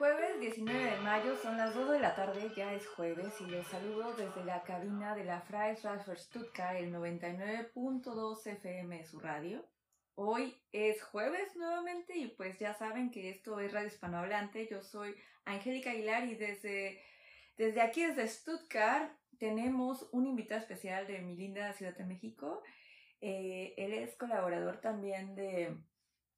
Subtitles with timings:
[0.00, 3.66] jueves 19 de mayo, son las 2 de la tarde, ya es jueves y los
[3.66, 9.62] saludo desde la cabina de la Freies Radio Stuttgart, el 99.2 FM de su radio.
[10.14, 14.66] Hoy es jueves nuevamente y pues ya saben que esto es Radio Hispanohablante.
[14.70, 16.98] Yo soy Angélica Aguilar y desde,
[17.58, 22.62] desde aquí, desde Stuttgart, tenemos un invitado especial de mi linda Ciudad de México.
[23.20, 25.76] Eh, él es colaborador también de,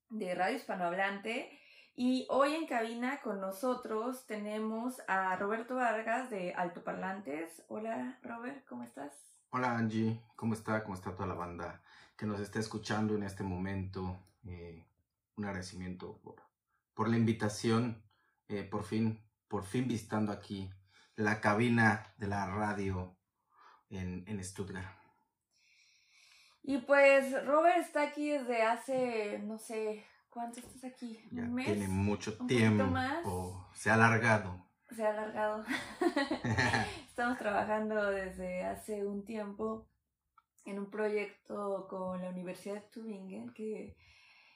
[0.08, 1.61] de Radio Hispanohablante.
[1.94, 7.62] Y hoy en cabina con nosotros tenemos a Roberto Vargas de Altoparlantes.
[7.68, 9.12] Hola Robert, ¿cómo estás?
[9.50, 10.82] Hola Angie, ¿cómo está?
[10.84, 11.82] ¿Cómo está toda la banda
[12.16, 14.18] que nos está escuchando en este momento?
[14.46, 14.82] Eh,
[15.36, 16.36] un agradecimiento por,
[16.94, 18.02] por la invitación,
[18.48, 20.70] eh, por fin, por fin visitando aquí
[21.14, 23.14] la cabina de la radio
[23.90, 24.96] en, en Stuttgart.
[26.62, 31.22] Y pues Robert está aquí desde hace, no sé, ¿Cuánto estás aquí?
[31.30, 31.66] Ya ¿Un mes?
[31.66, 32.84] tiene mucho ¿Un tiempo.
[32.84, 33.22] más?
[33.74, 34.66] Se ha alargado.
[34.88, 35.62] Se ha alargado.
[37.06, 39.90] Estamos trabajando desde hace un tiempo
[40.64, 43.98] en un proyecto con la Universidad de Tübingen, que,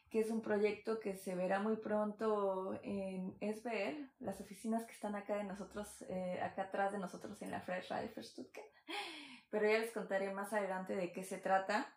[0.09, 5.15] que es un proyecto que se verá muy pronto en SBL, las oficinas que están
[5.15, 8.67] acá de nosotros, eh, acá atrás de nosotros en la Fresh für Stuttgart.
[9.51, 11.95] Pero ya les contaré más adelante de qué se trata.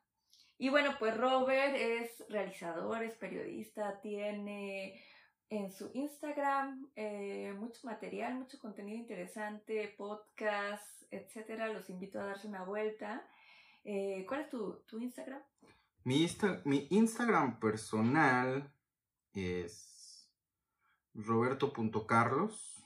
[0.60, 5.02] Y bueno, pues Robert es realizador, es periodista, tiene
[5.50, 11.70] en su Instagram eh, mucho material, mucho contenido interesante, podcast, etcétera.
[11.70, 13.26] Los invito a darse una vuelta.
[13.86, 15.42] Eh, ¿Cuál es tu, tu Instagram?
[16.04, 18.72] Mi, Insta- mi Instagram personal
[19.34, 20.30] es
[21.14, 22.84] roberto.carlos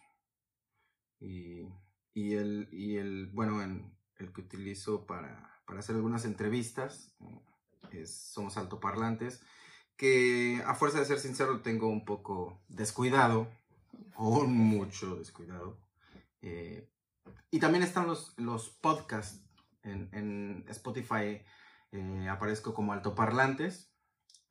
[1.19, 1.67] y,
[2.13, 7.15] y, el, y el, bueno, en- el que utilizo para, para hacer algunas entrevistas
[8.01, 9.41] es Somos Altoparlantes,
[9.95, 13.47] que a fuerza de ser sincero tengo un poco descuidado,
[14.15, 15.79] o mucho descuidado.
[16.41, 16.89] Eh,
[17.51, 19.43] y también están los, los podcasts
[19.83, 21.43] en, en Spotify.
[21.91, 23.91] eh, aparezco como altoparlantes.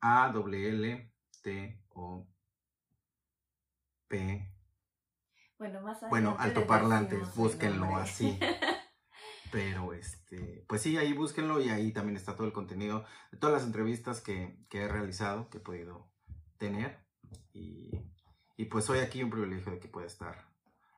[0.01, 2.27] A W L T O
[4.07, 4.49] P.
[5.57, 8.37] Bueno, más Bueno, altoparlantes, búsquenlo así.
[9.53, 13.53] Pero este, pues sí, ahí búsquenlo y ahí también está todo el contenido de todas
[13.53, 16.09] las entrevistas que, que he realizado, que he podido
[16.57, 16.97] tener.
[17.53, 17.91] Y,
[18.57, 20.47] y pues hoy aquí un privilegio de que pueda estar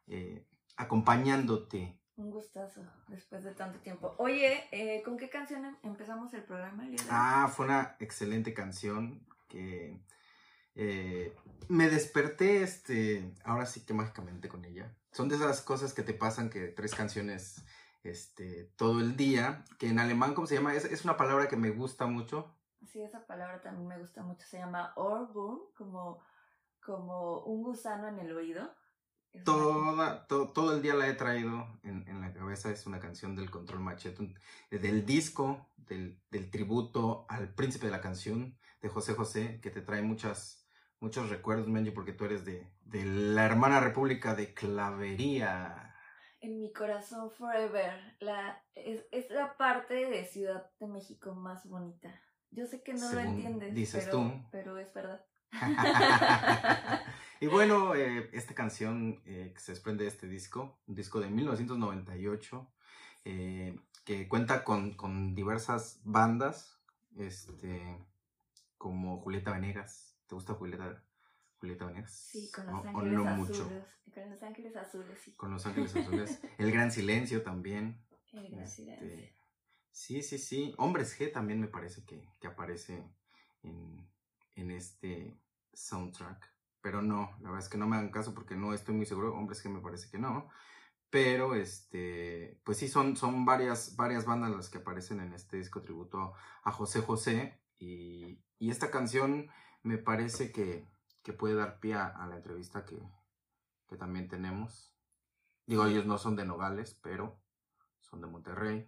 [0.08, 2.00] eh, acompañándote.
[2.16, 4.16] Un gustazo, después de tanto tiempo.
[4.20, 6.96] Oye, eh, ¿con qué canción em- empezamos el programa el?
[7.10, 10.00] Ah, fue una excelente canción que
[10.76, 11.36] eh,
[11.68, 14.96] me desperté, este, ahora sí que mágicamente con ella.
[15.12, 17.66] Son de esas cosas que te pasan que tres canciones
[18.10, 20.74] este, todo el día, que en alemán, ¿cómo se llama?
[20.76, 22.56] Es, es una palabra que me gusta mucho.
[22.86, 24.46] Sí, esa palabra también me gusta mucho.
[24.46, 26.20] Se llama Orbun, como,
[26.84, 28.72] como un gusano en el oído.
[29.44, 32.70] Toda, to- todo el día la he traído en, en la cabeza.
[32.72, 34.40] Es una canción del Control Machete, un-
[34.70, 39.82] del disco, del, del tributo al príncipe de la canción de José José, que te
[39.82, 40.66] trae muchas,
[41.00, 45.85] muchos recuerdos, Menji, porque tú eres de, de la hermana república de Clavería.
[46.46, 47.92] En mi corazón forever.
[48.20, 52.22] La, es, es la parte de Ciudad de México más bonita.
[52.52, 54.32] Yo sé que no lo Según entiendes, dices pero, tú.
[54.52, 55.26] pero es verdad.
[57.42, 61.32] y bueno, eh, esta canción eh, que se desprende de este disco, un disco de
[61.32, 62.68] 1998,
[63.26, 66.80] eh, que cuenta con, con diversas bandas,
[67.18, 68.06] este,
[68.78, 70.16] como Julieta Venegas.
[70.28, 71.02] ¿Te gusta Julieta,
[72.12, 73.50] Sí, con los o ángeles no azules.
[73.50, 73.72] mucho.
[74.14, 75.36] Con los ángeles azules, sí.
[75.36, 76.40] Con Los Ángeles Azules.
[76.58, 78.02] El Gran Silencio también.
[78.32, 79.36] El gran Este, silencio.
[79.92, 80.74] sí, sí, sí.
[80.78, 83.04] Hombres G también me parece que, que aparece
[83.64, 84.10] en,
[84.56, 85.38] en este
[85.74, 86.54] soundtrack.
[86.82, 89.34] Pero no, la verdad es que no me hagan caso porque no estoy muy seguro.
[89.36, 90.50] Hombres G me parece que no.
[91.10, 95.82] Pero este, pues sí, son, son varias, varias bandas las que aparecen en este disco
[95.82, 96.34] tributo
[96.64, 97.60] a José José.
[97.80, 99.50] Y, y esta canción
[99.84, 100.88] me parece que,
[101.26, 103.02] que puede dar pie a, la entrevista que,
[103.90, 104.96] que también tenemos.
[105.66, 107.42] Digo, ellos no son de Nogales, pero
[108.00, 108.88] son de Monterrey.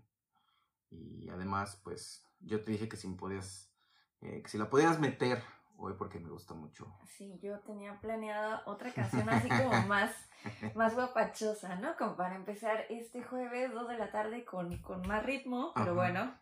[0.91, 3.73] Y además, pues, yo te dije que si me podías,
[4.21, 5.41] eh, que si la podías meter
[5.77, 6.95] hoy porque me gusta mucho.
[7.07, 10.11] Sí, yo tenía planeada otra canción así como más,
[10.75, 11.97] más guapachosa, ¿no?
[11.97, 15.71] Como para empezar este jueves, 2 de la tarde, con, con más ritmo.
[15.73, 15.93] Pero Ajá.
[15.93, 16.39] bueno,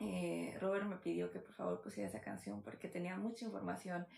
[0.00, 4.08] eh, Robert me pidió que por favor pusiera esa canción porque tenía mucha información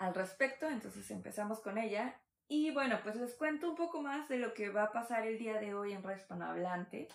[0.00, 0.66] al respecto.
[0.68, 2.20] Entonces empezamos con ella.
[2.48, 5.38] Y bueno, pues les cuento un poco más de lo que va a pasar el
[5.38, 7.06] día de hoy en Radio.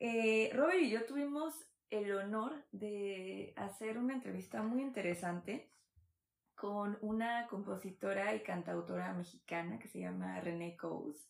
[0.00, 1.54] Eh, Robert y yo tuvimos
[1.88, 5.70] el honor de hacer una entrevista muy interesante
[6.54, 11.28] con una compositora y cantautora mexicana que se llama René Coase.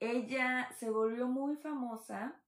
[0.00, 2.42] Ella se volvió muy famosa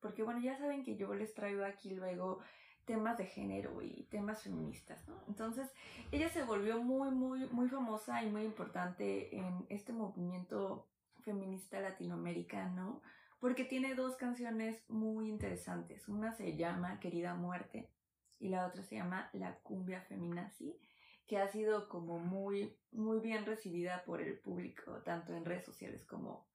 [0.00, 2.40] porque, bueno, ya saben que yo les traigo aquí luego
[2.84, 5.22] temas de género y temas feministas, ¿no?
[5.28, 5.70] Entonces,
[6.10, 10.88] ella se volvió muy, muy, muy famosa y muy importante en este movimiento
[11.20, 13.00] feminista latinoamericano
[13.42, 16.08] porque tiene dos canciones muy interesantes.
[16.08, 17.90] Una se llama Querida Muerte
[18.38, 20.78] y la otra se llama La Cumbia Feminazi,
[21.26, 26.04] que ha sido como muy, muy bien recibida por el público, tanto en redes sociales
[26.04, 26.46] como,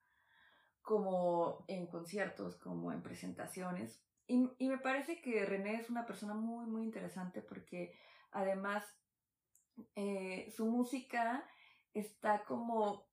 [0.81, 4.01] como en conciertos, como en presentaciones.
[4.27, 7.97] Y, y me parece que René es una persona muy, muy interesante porque
[8.31, 8.83] además
[9.95, 11.47] eh, su música
[11.93, 13.07] está como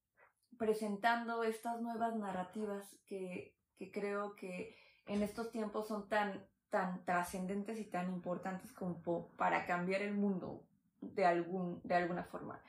[0.59, 4.77] presentando estas nuevas narrativas que, que creo que
[5.07, 10.67] en estos tiempos son tan, tan trascendentes y tan importantes como para cambiar el mundo
[11.01, 12.63] de, algún, de alguna forma.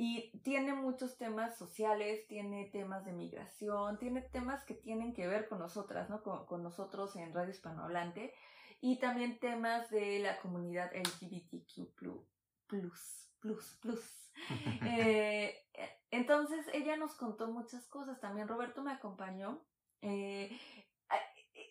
[0.00, 5.48] Y tiene muchos temas sociales, tiene temas de migración, tiene temas que tienen que ver
[5.48, 6.22] con nosotras, ¿no?
[6.22, 8.32] Con, con nosotros en Radio Hispanohablante.
[8.80, 11.98] Y también temas de la comunidad LGBTQ+.
[12.68, 14.32] Plus, plus, plus.
[14.86, 15.66] eh,
[16.12, 18.20] entonces ella nos contó muchas cosas.
[18.20, 19.64] También Roberto me acompañó
[20.00, 20.56] eh,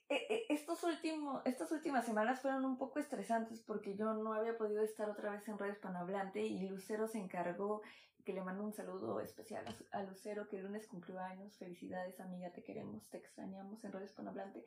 [0.10, 4.58] e, e, estos últimos, estas últimas semanas fueron un poco estresantes porque yo no había
[4.58, 7.82] podido estar otra vez en Radio Hispanohablante y Lucero se encargó,
[8.28, 9.64] que le mando un saludo especial
[9.94, 11.56] a, Lucero que el lunes cumplió años.
[11.56, 14.66] Felicidades amiga, te queremos, te extrañamos en Radio Hispanohablante.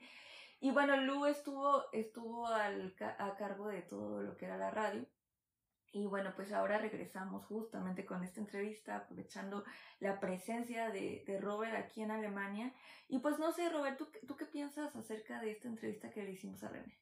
[0.61, 5.05] Y bueno, Lu estuvo, estuvo al, a cargo de todo lo que era la radio.
[5.93, 9.63] Y bueno, pues ahora regresamos justamente con esta entrevista, aprovechando
[9.99, 12.73] la presencia de, de Robert aquí en Alemania.
[13.09, 16.31] Y pues no sé, Robert, ¿tú, ¿tú, qué piensas acerca de esta entrevista que le
[16.31, 16.99] hicimos a René?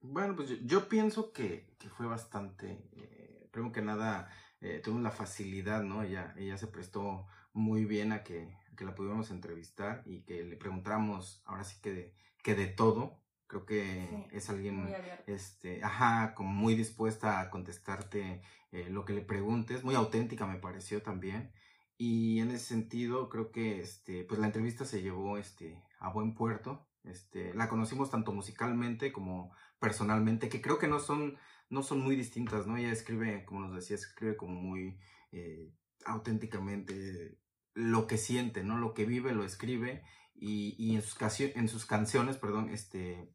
[0.00, 4.28] Bueno, pues yo, pienso que, que, fue bastante, eh, primero que nada,
[4.60, 6.02] eh, tuvimos la facilidad, ¿no?
[6.02, 10.56] Ella, ella se prestó muy bien a que, que la pudiéramos entrevistar y que le
[10.56, 14.92] preguntáramos ahora sí que de, que de todo, Creo que es alguien,
[15.26, 18.42] este, ajá, como muy dispuesta a contestarte
[18.72, 21.52] eh, lo que le preguntes, muy auténtica me pareció también.
[21.96, 26.34] Y en ese sentido, creo que, este, pues la entrevista se llevó, este, a buen
[26.34, 26.88] puerto.
[27.04, 31.36] Este, la conocimos tanto musicalmente como personalmente, que creo que no son,
[31.68, 32.76] no son muy distintas, ¿no?
[32.76, 34.98] Ella escribe, como nos decía, escribe como muy
[35.32, 35.72] eh,
[36.04, 37.38] auténticamente
[37.74, 38.78] lo que siente, ¿no?
[38.78, 40.04] Lo que vive, lo escribe
[40.34, 43.32] y, y en, sus en sus canciones, perdón, este,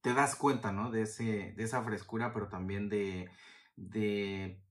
[0.00, 0.90] te das cuenta, ¿no?
[0.90, 3.30] De, ese, de esa frescura, pero también de,
[3.76, 4.62] de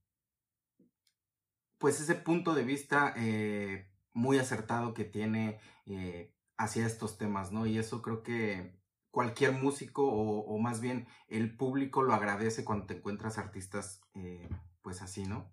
[1.78, 7.66] pues ese punto de vista eh, muy acertado que tiene eh, hacia estos temas, ¿no?
[7.66, 8.80] Y eso creo que
[9.16, 14.50] cualquier músico o, más bien el público lo agradece cuando te encuentras artistas eh,
[14.82, 15.50] pues así, ¿no?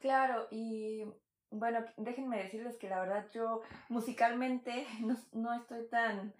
[0.00, 1.04] Claro, y
[1.52, 4.88] bueno, déjenme decirles que la verdad yo musicalmente
[5.32, 6.34] no estoy tan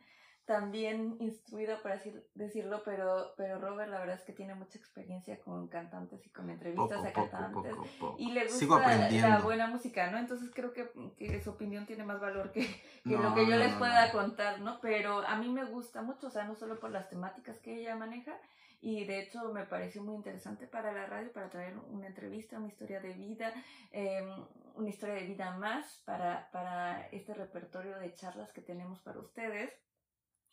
[0.51, 5.39] también instruido, por así decirlo, pero, pero Robert la verdad es que tiene mucha experiencia
[5.39, 7.73] con cantantes y con entrevistas a cantantes.
[8.19, 10.19] y le gusta la buena música, ¿no?
[10.19, 12.63] Entonces creo que, que su opinión tiene más valor que,
[13.05, 14.81] que lo que yo les pueda contar, ¿no?
[14.81, 17.95] Pero a mí me gusta mucho, o sea, no solo por las temáticas que ella
[17.95, 18.37] maneja,
[18.81, 22.67] y de hecho me pareció muy interesante para la radio, para traer una entrevista, una
[22.67, 23.53] historia de vida,
[23.93, 24.29] eh,
[24.75, 29.71] una historia de vida más para, para este repertorio de charlas que tenemos para ustedes.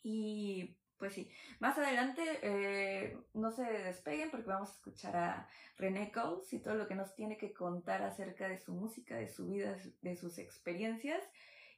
[0.02, 6.10] Y pues sí, más adelante eh, no se despeguen porque vamos a escuchar a René
[6.10, 9.46] Coles y todo lo que nos tiene que contar acerca de su música, de su
[9.46, 11.22] vida, de sus experiencias.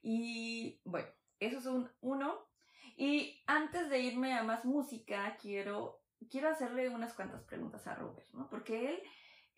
[0.03, 1.09] Y bueno,
[1.39, 2.49] eso es un uno.
[2.97, 8.27] Y antes de irme a más música, quiero, quiero hacerle unas cuantas preguntas a Robert,
[8.33, 8.49] ¿no?
[8.49, 9.03] Porque él,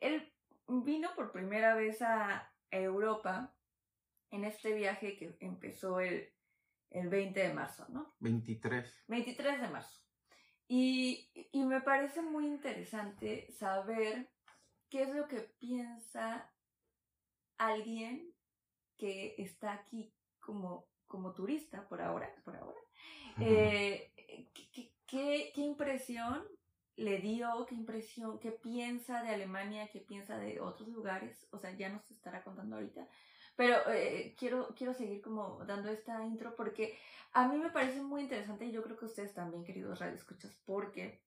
[0.01, 0.33] él
[0.69, 3.55] vino por primera vez a Europa
[4.31, 6.33] en este viaje que empezó el
[6.93, 8.15] el 20 de marzo, ¿no?
[8.21, 9.05] 23.
[9.09, 10.01] 23 de marzo.
[10.69, 14.31] Y, y me parece muy interesante saber
[14.89, 16.51] qué es lo que piensa
[17.59, 18.33] alguien
[18.97, 22.79] que está aquí como, como turista por ahora, por ahora.
[23.41, 24.13] Eh,
[24.55, 26.45] ¿qué, qué, qué, impresión
[26.97, 31.49] le dio, qué impresión, qué piensa de Alemania, qué piensa de otros lugares?
[31.51, 33.09] O sea, ya nos estará contando ahorita.
[33.57, 36.99] Pero eh, quiero, quiero seguir como dando esta intro porque
[37.33, 41.23] a mí me parece muy interesante y yo creo que ustedes también, queridos radioescuchas, porque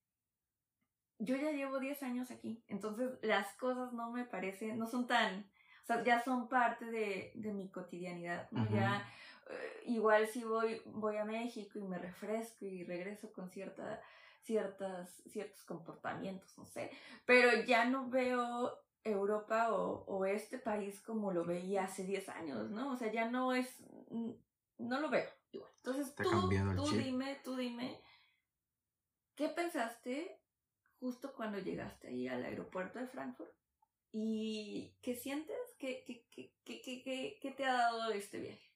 [1.18, 5.48] yo ya llevo 10 años aquí, entonces las cosas no me parecen, no son tan,
[5.82, 8.68] o sea, ya son parte de, de mi cotidianidad, ¿no?
[8.70, 9.08] Ya,
[9.50, 14.00] eh, igual si voy, voy a México y me refresco y regreso con cierta
[14.46, 16.90] ciertas, ciertos comportamientos, no sé,
[17.24, 22.92] pero ya no veo Europa o, este país como lo veía hace 10 años, ¿no?
[22.92, 23.68] O sea, ya no es,
[24.78, 25.70] no lo veo igual.
[25.76, 26.24] Entonces tú,
[26.76, 28.00] tú dime, tú dime,
[29.34, 30.40] ¿qué pensaste
[30.98, 33.52] justo cuando llegaste ahí al aeropuerto de Frankfurt?
[34.12, 35.56] ¿Y qué sientes?
[35.78, 38.72] ¿Qué, qué, qué, qué te ha dado este viaje?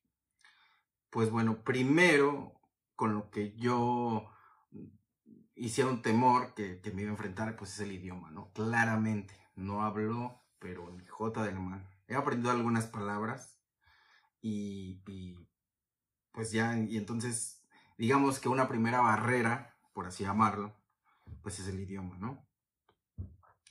[1.08, 2.60] Pues bueno, primero,
[2.94, 4.30] con lo que yo
[5.60, 8.50] hiciera un temor que, me iba a enfrentar, pues es el idioma, ¿no?
[8.52, 11.88] Claramente, no hablo, pero ni jota de alemán.
[12.08, 13.60] He aprendido algunas palabras
[14.40, 15.02] y,
[16.32, 17.62] pues ya, y entonces,
[17.98, 20.76] digamos que una primera barrera, por así llamarlo,
[21.42, 22.46] pues es el idioma, ¿no?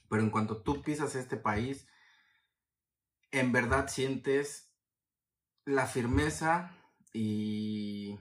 [0.10, 1.88] Pero en cuanto tú pisas este país,
[3.32, 4.72] en verdad sientes
[5.66, 6.72] la firmeza
[7.14, 8.18] y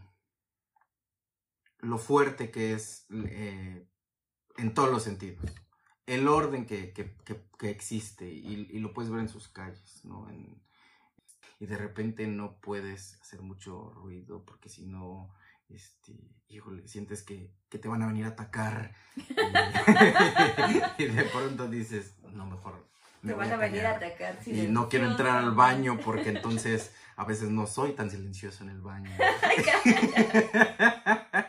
[1.79, 3.89] lo fuerte que es eh,
[4.57, 5.45] en todos los sentidos.
[6.09, 6.95] El orden que,
[7.62, 10.27] existe y, lo puedes ver en sus calles, ¿no?
[11.61, 15.35] y de repente no puedes hacer mucho ruido porque si no,
[15.69, 16.15] este,
[16.49, 18.95] híjole, sientes que, te van a venir a atacar
[20.99, 22.88] y, de pronto dices, no, mejor.
[23.21, 24.38] Me te van a, venir a atacar.
[24.47, 28.71] Y no quiero entrar al baño porque entonces a veces no soy tan silencioso en
[28.71, 29.11] el baño.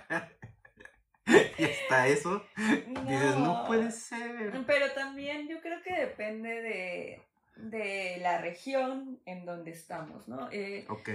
[2.08, 2.44] eso.
[3.08, 4.64] Dices, no puede ser.
[4.66, 7.22] Pero también yo creo que depende de,
[7.56, 10.50] de la región en donde estamos, ¿no?
[10.52, 11.10] Eh, ok.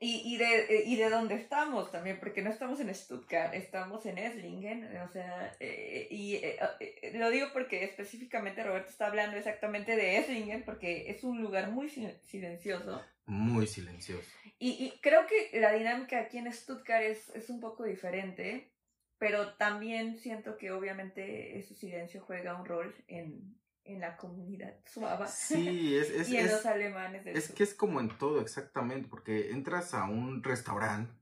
[0.00, 4.18] Y, y, de, y de dónde estamos también, porque no estamos en Stuttgart, estamos en
[4.18, 9.96] Esslingen, o sea, eh, y eh, eh, lo digo porque específicamente Roberto está hablando exactamente
[9.96, 13.04] de Esslingen, porque es un lugar muy silencioso.
[13.26, 14.30] Muy silencioso.
[14.60, 18.70] Y, y creo que la dinámica aquí en Stuttgart es, es un poco diferente,
[19.18, 25.26] pero también siento que obviamente ese silencio juega un rol en, en la comunidad suava.
[25.26, 29.50] Sí, es, es, y en los alemanes Es que es como en todo, exactamente, porque
[29.50, 31.12] entras a un restaurante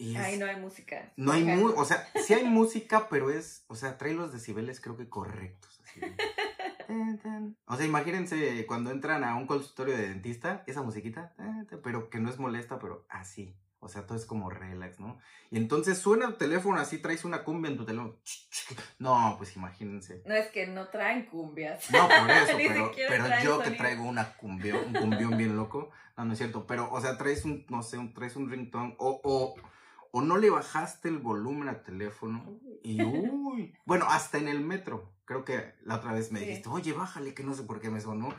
[0.00, 1.12] y Ahí no hay música.
[1.16, 4.80] No hay música, o sea, sí hay música, pero es, o sea, trae los decibeles
[4.80, 5.78] creo que correctos.
[5.84, 6.00] Así.
[7.66, 11.34] o sea, imagínense cuando entran a un consultorio de dentista, esa musiquita,
[11.82, 13.54] pero que no es molesta, pero así.
[13.82, 15.18] O sea, todo es como relax, ¿no?
[15.50, 18.14] Y entonces suena el teléfono así, traes una cumbia en tu teléfono.
[18.98, 20.22] No, pues imagínense.
[20.26, 21.90] No es que no traen cumbias.
[21.90, 25.90] No, por eso, pero, pero yo que traigo una cumbia, un cumbión bien loco.
[26.16, 26.66] No, no es cierto.
[26.66, 29.54] Pero, o sea, traes un, no sé, un, traes un ringtone o, o,
[30.10, 32.60] o no le bajaste el volumen al teléfono.
[32.82, 33.74] Y uy.
[33.86, 35.10] Bueno, hasta en el metro.
[35.24, 38.00] Creo que la otra vez me dijiste, oye, bájale, que no sé por qué me
[38.00, 38.34] sonó.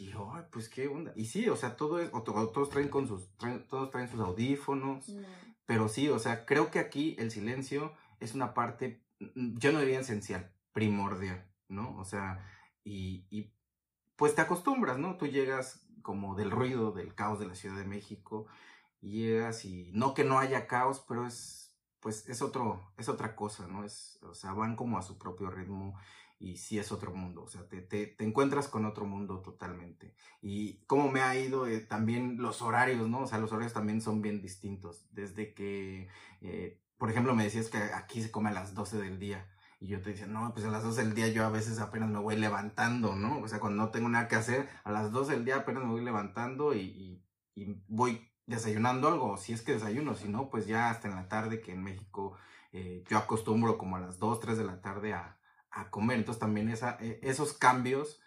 [0.00, 1.12] Y dijo, ay, pues qué onda.
[1.14, 3.28] Y sí, o sea, todo es, o todos traen con sus,
[3.68, 5.12] todos traen sus audífonos.
[5.66, 9.80] Pero sí, o sea, creo que aquí el silencio es una parte, mm, yo no
[9.80, 11.98] diría esencial, primordial, ¿no?
[11.98, 12.42] O sea,
[12.82, 13.52] y, y
[14.16, 15.18] pues te acostumbras, ¿no?
[15.18, 18.46] Tú llegas como del ruido, del caos de la Ciudad de México,
[19.02, 23.36] y llegas y no que no haya caos, pero es, pues es otro, es otra
[23.36, 23.84] cosa, ¿no?
[23.84, 25.94] Es, o sea, van como a su propio ritmo
[26.40, 30.14] y sí es otro mundo, o sea, te, te, encuentras con otro mundo totalmente.
[30.40, 33.20] Y cómo me ha ido eh, también los horarios, ¿no?
[33.20, 35.06] O sea, los horarios también son bien distintos.
[35.12, 36.08] Desde que,
[36.40, 39.46] eh, por ejemplo, me decías que aquí se come a las 12 del día.
[39.80, 42.08] Y yo te decía, no, pues a las 12 del día yo a veces apenas
[42.08, 43.40] me voy levantando, ¿no?
[43.40, 45.90] O sea, cuando no tengo nada que hacer, a las 12 del día apenas me
[45.90, 47.22] voy levantando y,
[47.54, 51.28] y, voy desayunando algo, si es que desayuno, si no, pues ya hasta en la
[51.28, 52.36] tarde, que en México
[52.72, 55.39] eh, yo acostumbro como a las 2, 3 de la tarde a,
[55.70, 56.18] a comer.
[56.18, 58.20] Entonces también esa, e, esos cambios,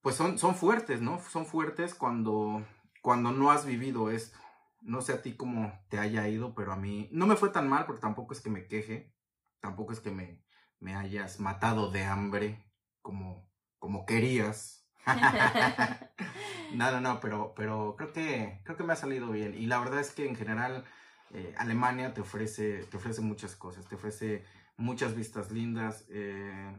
[0.00, 1.20] pues son, son fuertes, ¿no?
[1.20, 2.64] Son fuertes cuando,
[3.02, 4.38] cuando no has vivido esto.
[4.80, 7.68] No sé a ti cómo te haya ido, pero a mí no me fue tan
[7.68, 9.12] mal porque tampoco es que me queje,
[9.60, 10.44] tampoco es que me,
[10.78, 12.64] me hayas matado de hambre
[13.02, 14.88] como, como querías.
[16.74, 19.54] no, no, no, pero, pero creo, que, creo que me ha salido bien.
[19.54, 20.84] Y la verdad es que en general
[21.32, 24.44] eh, Alemania te ofrece, te ofrece muchas cosas, te ofrece
[24.76, 26.04] muchas vistas lindas.
[26.08, 26.76] Eh,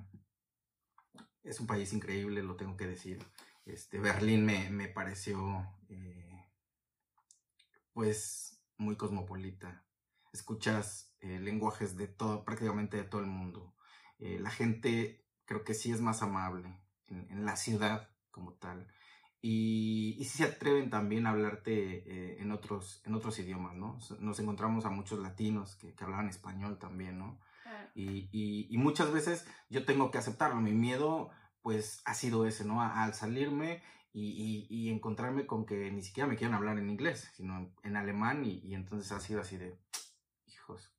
[1.43, 3.23] es un país increíble, lo tengo que decir.
[3.65, 6.45] Este, Berlín me, me pareció eh,
[7.93, 9.85] pues muy cosmopolita.
[10.31, 13.73] Escuchas eh, lenguajes de todo, prácticamente de todo el mundo.
[14.19, 18.87] la gente creo que sí es más amable en, la ciudad como tal.
[19.41, 23.99] Y, y sí se atreven también a hablarte en, otros, en otros idiomas, ¿no?
[24.19, 27.39] Nos encontramos a muchos latinos que, que hablaban español también, ¿no?
[27.99, 30.61] Y, y, muchas veces yo tengo que aceptarlo.
[30.61, 31.31] Mi miedo,
[31.63, 32.79] pues, ha sido ese, ¿no?
[32.81, 33.81] Al salirme
[34.13, 38.45] y, y, encontrarme con que ni siquiera me quieran hablar en inglés, sino en alemán.
[38.45, 39.79] Y, entonces ha sido así de,
[40.45, 40.93] hijos,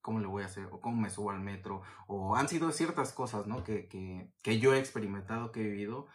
[0.00, 0.68] ¿cómo le voy a hacer?
[0.72, 1.82] O cómo me subo al metro.
[2.06, 3.62] O han sido ciertas cosas, ¿no?
[3.62, 6.06] Que, que, que yo he experimentado, que he vivido,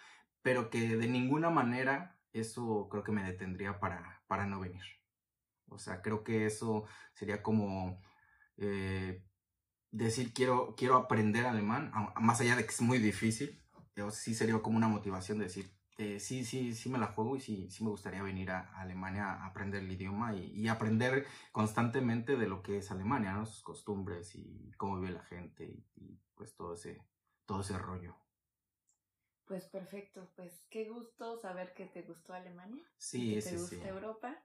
[0.42, 4.84] pero que de ninguna manera eso creo que me detendría para, para no venir.
[5.70, 8.02] O sea, creo que eso sería como
[8.58, 9.24] eh,
[9.94, 13.62] decir quiero, quiero aprender alemán, más allá de que es muy difícil,
[14.12, 17.40] sí sería como una motivación de decir, eh, sí, sí, sí me la juego y
[17.40, 22.48] sí, sí me gustaría venir a, Alemania a aprender el idioma y, aprender constantemente de
[22.48, 23.46] lo que es Alemania, ¿no?
[23.46, 27.00] Sus costumbres y cómo vive la gente y, pues todo ese,
[27.46, 28.16] todo ese rollo.
[29.46, 32.84] Pues perfecto, pues qué gusto saber que te gustó Alemania.
[32.98, 34.44] Sí, que te gusta Europa.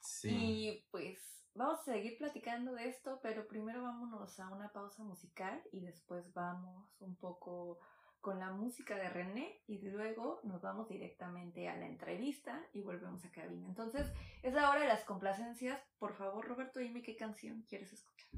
[0.00, 0.28] Sí.
[0.30, 1.18] Y pues
[1.56, 6.32] vamos a seguir platicando de esto, pero primero vámonos a una pausa musical y después
[6.34, 7.78] vamos un poco
[8.20, 13.24] con la música de René y luego nos vamos directamente a la entrevista y volvemos
[13.24, 13.66] a cabina.
[13.66, 15.80] Entonces, es la hora de las complacencias.
[15.98, 18.28] Por favor, Roberto, dime qué canción quieres escuchar.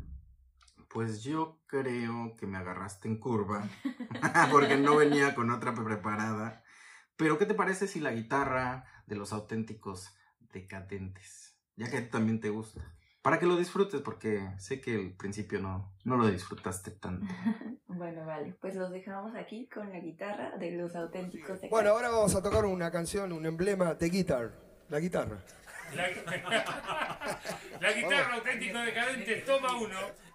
[0.89, 3.69] Pues yo creo que me agarraste en curva,
[4.53, 6.63] porque no venía con otra preparada.
[7.17, 10.15] Pero, ¿qué te parece si la guitarra de los auténticos
[10.53, 11.59] decadentes?
[11.77, 15.93] Ya que también te gusta para que lo disfrutes, porque sé que el principio no,
[16.05, 17.27] no lo disfrutaste tanto.
[17.89, 21.61] bueno, vale, pues los dejamos aquí con la guitarra de los auténticos.
[21.71, 24.53] Bueno, ahora vamos a tocar una canción, un emblema de guitar,
[24.89, 25.39] la guitarra.
[25.95, 26.09] La,
[27.81, 30.28] la guitarra auténtico decadente, toma uno.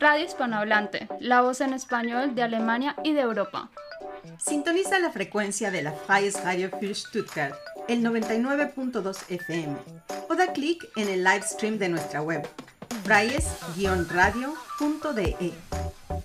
[0.00, 3.68] Radio Hispanohablante, la voz en español de Alemania y de Europa.
[4.38, 7.54] Sintoniza la frecuencia de la Freies Radio für Stuttgart,
[7.86, 9.76] el 99.2 FM,
[10.30, 12.48] o da clic en el live stream de nuestra web,
[13.04, 15.52] freies-radio.de.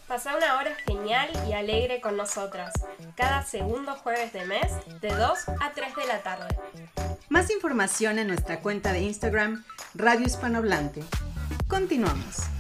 [0.08, 2.72] Pasa una hora genial y alegre con nosotras,
[3.18, 6.48] cada segundo jueves de mes, de 2 a 3 de la tarde.
[7.28, 9.66] Más información en nuestra cuenta de Instagram,
[9.96, 11.04] Radio Hispanohablante.
[11.68, 12.55] Continuamos.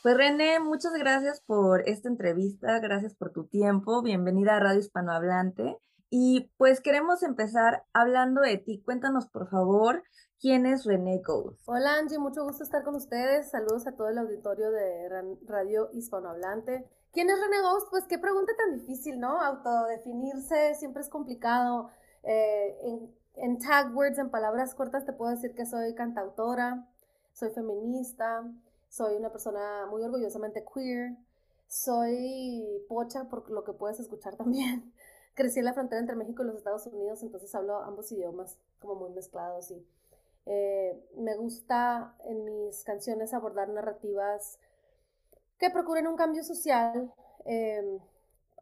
[0.00, 5.76] Pues René, muchas gracias por esta entrevista, gracias por tu tiempo, bienvenida a Radio Hispanohablante.
[6.08, 8.80] Y pues queremos empezar hablando de ti.
[8.84, 10.04] Cuéntanos, por favor,
[10.40, 11.60] quién es René Ghost.
[11.66, 13.50] Hola Angie, mucho gusto estar con ustedes.
[13.50, 15.08] Saludos a todo el auditorio de
[15.48, 16.88] Radio Hispanohablante.
[17.12, 17.88] ¿Quién es René Ghost?
[17.90, 19.40] Pues qué pregunta tan difícil, ¿no?
[19.40, 21.90] Autodefinirse siempre es complicado.
[22.22, 26.86] Eh, en, en tag words, en palabras cortas, te puedo decir que soy cantautora,
[27.32, 28.44] soy feminista,
[28.88, 31.16] soy una persona muy orgullosamente queer,
[31.66, 34.92] soy pocha por lo que puedes escuchar también.
[35.34, 38.96] Crecí en la frontera entre México y los Estados Unidos, entonces hablo ambos idiomas como
[38.96, 39.86] muy mezclados y
[40.46, 44.58] eh, me gusta en mis canciones abordar narrativas
[45.58, 47.12] que procuren un cambio social
[47.44, 47.98] em,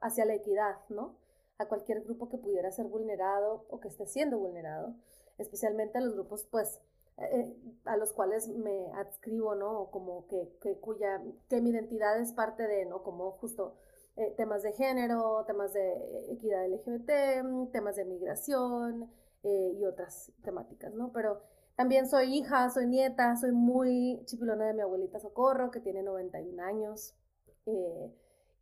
[0.01, 1.15] hacia la equidad, ¿no?
[1.59, 4.95] A cualquier grupo que pudiera ser vulnerado o que esté siendo vulnerado,
[5.39, 6.81] especialmente a los grupos, pues,
[7.19, 9.91] eh, a los cuales me adscribo, ¿no?
[9.91, 13.03] Como que, que, cuya, que mi identidad es parte de, ¿no?
[13.03, 13.75] Como justo
[14.17, 19.11] eh, temas de género, temas de equidad LGBT, temas de migración
[19.45, 21.11] eh, y otras temáticas, ¿no?
[21.13, 21.41] Pero
[21.75, 26.63] también soy hija, soy nieta, soy muy chipilona de mi abuelita Socorro, que tiene 91
[26.63, 27.15] años.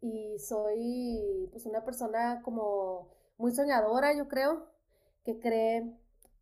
[0.01, 4.67] y soy, pues, una persona como muy soñadora, yo creo,
[5.25, 5.97] que cree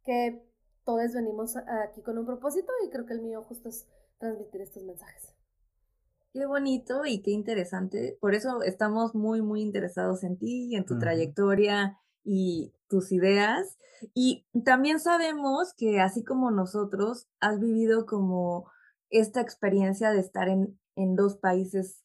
[0.05, 0.52] que
[0.85, 3.87] todos venimos aquí con un propósito y creo que el mío justo es
[4.19, 5.35] transmitir estos mensajes.
[6.33, 8.17] Qué bonito y qué interesante.
[8.21, 13.77] Por eso estamos muy, muy interesados en ti, en tu trayectoria y tus ideas.
[14.15, 18.71] Y también sabemos que así como nosotros, has vivido como
[19.11, 22.03] esta experiencia de estar en, en dos países,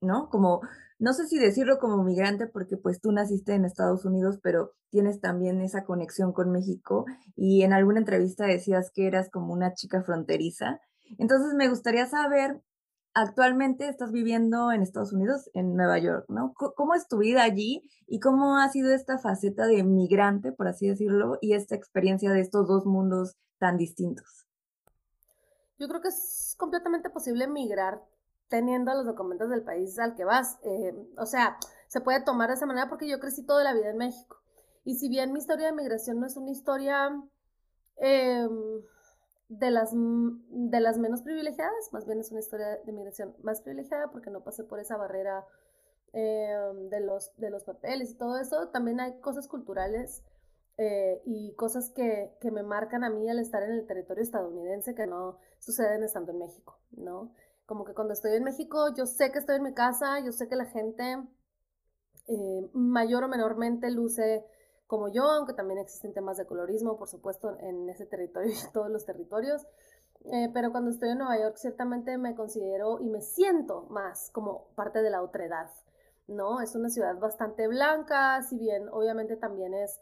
[0.00, 0.30] ¿no?
[0.30, 0.60] Como
[0.98, 5.20] no sé si decirlo como migrante porque pues tú naciste en Estados Unidos, pero tienes
[5.20, 7.04] también esa conexión con México
[7.36, 10.80] y en alguna entrevista decías que eras como una chica fronteriza.
[11.18, 12.62] Entonces me gustaría saber,
[13.12, 16.52] actualmente estás viviendo en Estados Unidos, en Nueva York, ¿no?
[16.54, 20.88] ¿Cómo es tu vida allí y cómo ha sido esta faceta de migrante, por así
[20.88, 24.46] decirlo, y esta experiencia de estos dos mundos tan distintos?
[25.78, 28.00] Yo creo que es completamente posible migrar
[28.48, 30.58] teniendo los documentos del país al que vas.
[30.62, 33.90] Eh, o sea, se puede tomar de esa manera porque yo crecí toda la vida
[33.90, 34.40] en México.
[34.84, 37.08] Y si bien mi historia de migración no es una historia
[37.96, 38.82] em,
[39.48, 44.10] de, las, de las menos privilegiadas, más bien es una historia de migración más privilegiada
[44.10, 45.46] porque no pasé por esa barrera
[46.12, 50.22] em, de, los, de los papeles y todo eso, también hay cosas culturales
[50.76, 54.94] eh, y cosas que, que, me marcan a mí al estar en el territorio estadounidense
[54.94, 57.32] que no suceden estando en México, ¿no?
[57.66, 60.48] Como que cuando estoy en México, yo sé que estoy en mi casa, yo sé
[60.48, 61.18] que la gente
[62.26, 64.44] eh, mayor o menormente luce
[64.86, 68.72] como yo, aunque también existen temas de colorismo, por supuesto, en ese territorio y en
[68.72, 69.66] todos los territorios.
[70.32, 74.68] Eh, pero cuando estoy en Nueva York, ciertamente me considero y me siento más como
[74.74, 75.70] parte de la otra edad,
[76.28, 76.60] ¿no?
[76.60, 80.00] Es una ciudad bastante blanca, si bien obviamente también es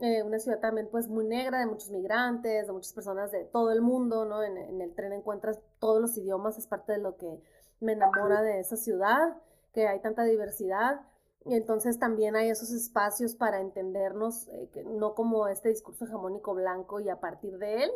[0.00, 3.70] eh, una ciudad también pues muy negra, de muchos migrantes, de muchas personas de todo
[3.70, 4.42] el mundo, ¿no?
[4.42, 7.42] En, el tren encuentras todos los idiomas, es parte de lo que
[7.80, 9.36] me enamora de esa ciudad,
[9.72, 11.02] que hay tanta diversidad.
[11.44, 16.54] Y entonces también hay esos espacios para entendernos, eh, que no como este discurso hegemónico
[16.54, 17.90] blanco y a partir de él.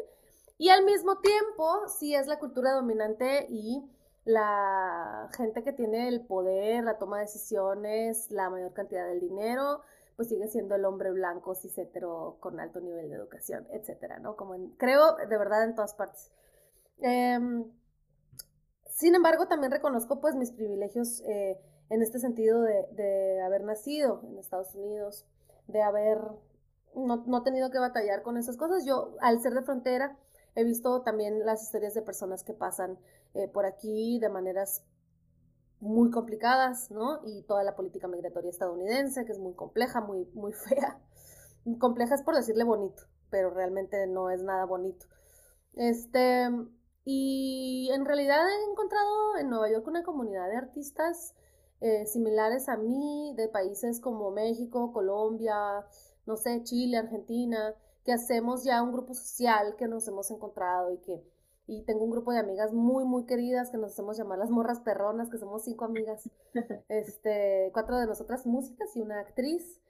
[0.59, 3.89] Y al mismo tiempo, sí es la cultura dominante y
[4.25, 9.83] la gente que tiene el poder, la toma de decisiones, la mayor cantidad del dinero,
[10.17, 11.77] pues sigue siendo el hombre blanco, cis
[12.41, 14.35] con alto nivel de educación, etcétera, ¿no?
[14.35, 16.33] Como creo de verdad en todas partes.
[16.99, 17.71] Em,
[18.89, 24.39] sin embargo, también reconozco pues mis privilegios eh, en este sentido de, haber nacido en
[24.39, 25.27] Estados Unidos,
[25.67, 26.19] de haber
[26.95, 28.85] no, tenido que batallar con esas cosas.
[28.87, 30.17] Yo, al ser de frontera,
[30.55, 32.99] he visto también las historias de personas que pasan
[33.35, 34.83] eh, por aquí de maneras
[35.87, 37.21] muy complicadas, ¿no?
[37.25, 41.01] Y toda la política migratoria estadounidense, que es muy compleja, muy, muy fea.
[41.79, 45.07] Compleja es por decirle bonito, pero realmente no es nada bonito.
[45.75, 46.49] Este,
[47.05, 51.35] y en realidad he encontrado en Nueva York una comunidad de artistas
[51.81, 55.55] eh, similares a mí, de países como México, Colombia,
[56.27, 60.99] no sé, Chile, Argentina, que hacemos ya un grupo social que nos hemos encontrado y
[60.99, 61.23] que
[61.67, 64.81] y tengo un grupo de amigas muy, muy queridas que nos hacemos llamar las morras
[64.81, 66.31] perronas, que somos cinco amigas,
[66.89, 69.81] este, cuatro de nosotras músicas y una actriz,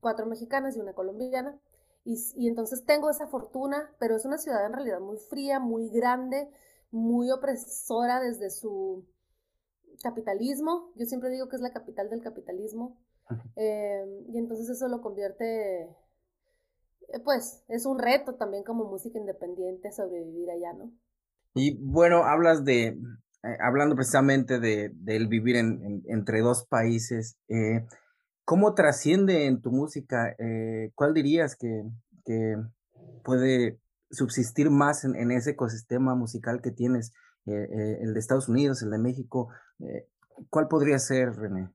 [0.00, 1.58] cuatro mexicanas y una colombiana.
[2.04, 5.90] Y, y, entonces tengo esa fortuna, pero es una ciudad en realidad muy fría, muy
[5.90, 6.48] grande,
[6.90, 9.04] muy opresora desde su
[10.02, 10.92] capitalismo.
[10.94, 12.96] Yo siempre digo que es la capital del capitalismo.
[13.56, 15.82] Em, y entonces eso lo convierte,
[17.08, 20.92] eh, pues, es un reto también como música independiente sobrevivir allá, ¿no?
[21.56, 27.84] Y bueno, hablas de, eh, hablando precisamente de, del vivir en, entre dos países, eh,
[28.44, 30.36] ¿cómo trasciende en tu música?
[30.94, 31.82] ¿Cuál dirías que,
[32.24, 32.56] que,
[33.24, 37.12] puede subsistir más en, en, ese ecosistema musical que tienes?
[37.44, 40.08] el de Estados Unidos, el de México, eh,
[40.50, 41.70] ¿Cuál podría ser, René?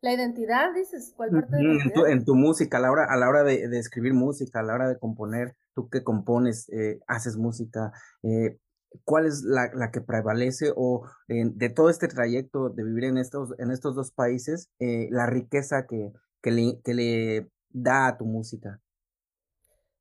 [0.00, 3.16] La identidad, dices, ¿cuál parte de en, tu, en tu música, a la hora, a
[3.16, 7.36] la hora de, escribir música, a la hora de componer, tú que compones, eh, haces
[7.36, 8.58] música, eh,
[9.04, 13.54] ¿cuál es la, la, que prevalece o de todo este trayecto de vivir en estos,
[13.58, 18.80] en estos dos países, la riqueza que, que, le, que le da a tu música?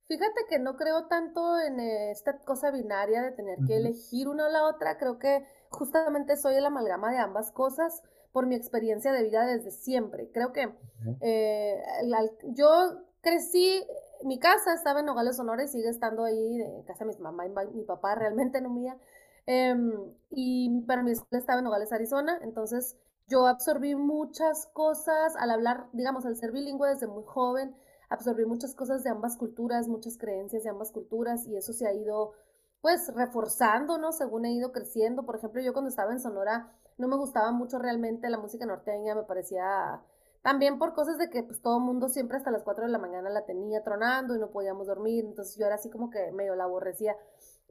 [0.07, 4.49] Fíjate que no creo tanto en esta cosa binaria de tener que elegir una o
[4.49, 9.23] la otra, creo que justamente soy el amalgama de ambas cosas por mi experiencia de
[9.23, 10.29] vida desde siempre.
[10.31, 10.69] Creo que
[11.21, 11.81] eh,
[12.53, 13.85] yo crecí,
[14.23, 17.45] mi casa estaba en Nogales, Sonora y sigue estando ahí, de casa de mi mamá
[17.45, 18.97] y mi papá, realmente no mía.
[19.45, 25.51] Em, y, pero mi escuela estaba en Nogales, Arizona, entonces yo absorbí muchas cosas al
[25.51, 27.75] hablar, digamos, al ser bilingüe desde muy joven
[28.09, 31.93] absorbí muchas cosas de ambas culturas, muchas creencias de ambas culturas y eso se ha
[31.93, 32.33] ido
[32.81, 34.11] pues reforzando, ¿no?
[34.11, 35.25] Según he ido creciendo.
[35.25, 39.15] Por ejemplo, yo cuando estaba en Sonora no me gustaba mucho realmente la música norteña,
[39.15, 40.01] me parecía
[40.47, 42.99] también por cosas de que pues todo el mundo siempre hasta las 4 de la
[42.99, 46.55] mañana la tenía tronando y no podíamos dormir, entonces yo era así como que medio
[46.55, 47.17] la aborrecía.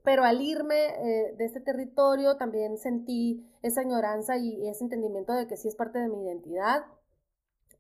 [0.03, 5.47] Pero al irme eh, de este territorio también sentí esa añoranza y ese entendimiento de
[5.47, 6.85] que sí es parte de mi identidad,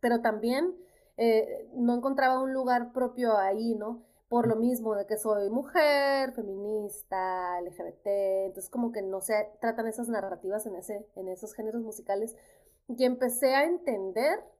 [0.00, 0.74] pero también
[1.18, 4.02] eh, no encontraba un lugar propio ahí, ¿no?
[4.30, 8.06] Por lo mismo de que soy mujer, feminista, LGBT,
[8.46, 12.34] entonces como que no se tratan esas narrativas en, ese, en esos géneros musicales.
[12.88, 14.55] Y empecé a entender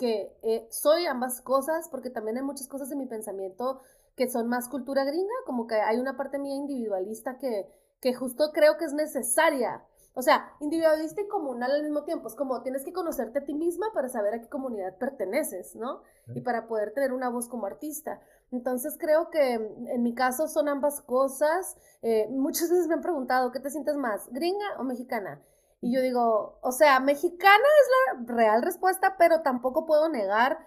[0.00, 3.82] que eh, soy ambas cosas, porque también hay muchas cosas de mi pensamiento
[4.16, 7.68] que son más cultura gringa, como que hay una parte mía individualista que,
[8.00, 12.28] que justo creo que es necesaria o sea, individualista y comunal al mismo tiempo.
[12.28, 16.02] Es como tienes que conocerte a ti misma para saber a qué comunidad perteneces, ¿no?
[16.34, 18.20] Y para poder tener una voz como artista.
[18.50, 21.76] Entonces creo que en mi caso son ambas cosas.
[22.02, 25.40] Eh, muchas veces me han preguntado, ¿qué te sientes más, gringa o mexicana?
[25.80, 30.58] Y yo digo, o sea, mexicana es la real respuesta, pero tampoco puedo negar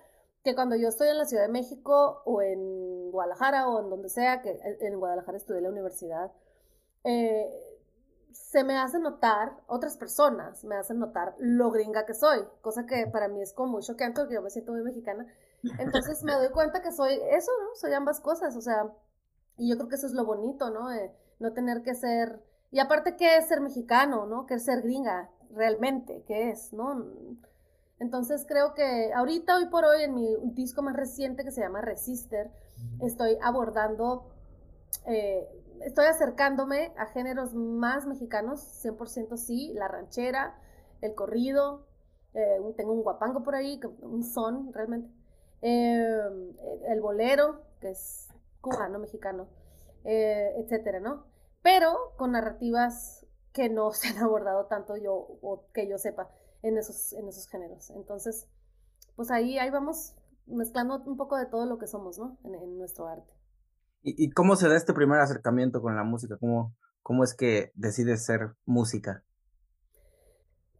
[0.43, 4.09] que cuando yo estoy en la Ciudad de México o en Guadalajara o en donde
[4.09, 6.31] sea, que en Guadalajara estudié la universidad,
[7.03, 7.47] eh,
[8.31, 13.07] se me hace notar, otras personas me hacen notar lo gringa que soy, cosa que
[13.07, 15.27] para mí es como muy choqueante porque yo me siento muy mexicana.
[15.79, 17.75] Entonces me doy cuenta que soy eso, ¿no?
[17.75, 18.91] Soy ambas cosas, o sea,
[19.57, 20.89] y yo creo que eso es lo bonito, ¿no?
[21.39, 22.41] no tener que ser
[22.73, 24.47] Y aparte, ¿qué es ser mexicano, no?
[24.47, 26.23] ¿Qué es ser gringa realmente?
[26.25, 27.05] ¿Qué es, no?
[27.99, 31.81] Entonces creo que ahorita, hoy por hoy, en mi disco más reciente que se llama
[31.81, 32.49] Resister,
[32.99, 34.25] estoy abordando,
[35.05, 35.47] eh,
[35.81, 40.59] estoy acercándome a géneros más mexicanos, 100% sí, la ranchera,
[41.01, 41.85] el corrido,
[42.33, 45.13] eh, tengo un guapango por ahí, un son realmente,
[45.61, 46.17] eh,
[46.87, 48.29] el bolero, que es
[48.61, 49.47] cubano, mexicano,
[50.03, 51.32] etcétera, ¿no?
[51.63, 56.29] Pero con narrativas que no se han abordado tanto yo, o que yo sepa,
[56.61, 57.89] en esos, en esos géneros.
[57.89, 58.47] Entonces,
[59.15, 62.37] pues ahí, ahí vamos mezclando un poco de todo lo que somos, ¿no?
[62.43, 63.33] En, nuestro arte.
[64.01, 66.37] ¿Y, cómo se da este primer acercamiento con la música?
[66.37, 69.23] ¿Cómo, cómo es que decides ser música?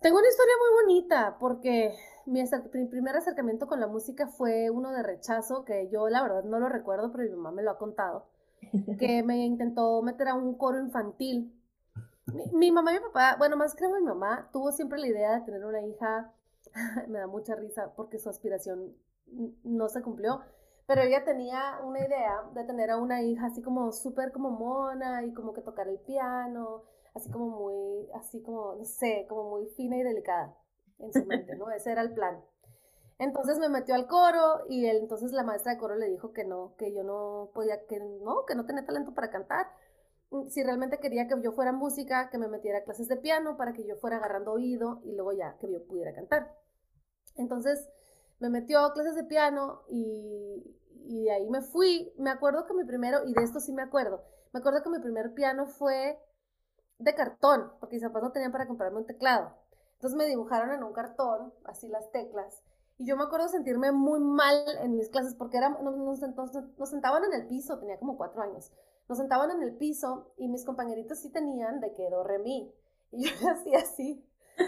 [0.01, 2.43] Tengo una historia muy bonita porque mi,
[2.87, 6.67] primer acercamiento con la música fue uno de rechazo que yo la verdad no lo
[6.67, 8.27] recuerdo, pero mi mamá me lo ha contado,
[8.99, 11.53] que me intentó meter a un coro infantil.
[12.27, 15.39] Mi, mi, mamá y mi papá, bueno, más creo mi mamá, tuvo siempre la idea
[15.39, 16.33] de tener una hija,
[17.07, 18.95] me da mucha risa porque su aspiración
[19.63, 20.41] no se cumplió,
[20.87, 25.23] pero ella tenía una idea de tener a una hija así como súper como mona
[25.25, 29.67] y como que tocar el piano, así como muy, así como, no sé, como muy
[29.67, 30.55] fina y delicada
[30.99, 31.69] en su mente, ¿no?
[31.71, 32.39] Ese era el plan.
[33.19, 36.43] Entonces me metió al coro y él, entonces la maestra de coro le dijo que
[36.43, 39.67] no, que yo no podía, que no, que no tenía talento para cantar.
[40.49, 43.73] Si realmente quería que yo fuera música, que me metiera a clases de piano para
[43.73, 46.57] que yo fuera agarrando oído y luego ya que yo pudiera cantar.
[47.35, 47.87] Entonces,
[48.39, 52.11] me metió a clases de piano y, y de ahí me fui.
[52.17, 54.23] Me acuerdo que mi primero, y de esto sí me acuerdo,
[54.53, 56.19] me acuerdo que mi primer piano fue
[56.99, 59.53] de cartón, porque mis papás no tenían para comprarme un teclado.
[59.93, 62.61] Entonces me dibujaron en un cartón, así las teclas.
[62.97, 67.23] Y yo me acuerdo sentirme muy mal en mis clases porque era, nos, nos, sentaban
[67.25, 68.71] en el piso, tenía como cuatro años.
[69.09, 72.73] Nos sentaban en el piso y mis compañeritos sí tenían de que do, re, mi.
[73.11, 74.23] Y yo hacía así.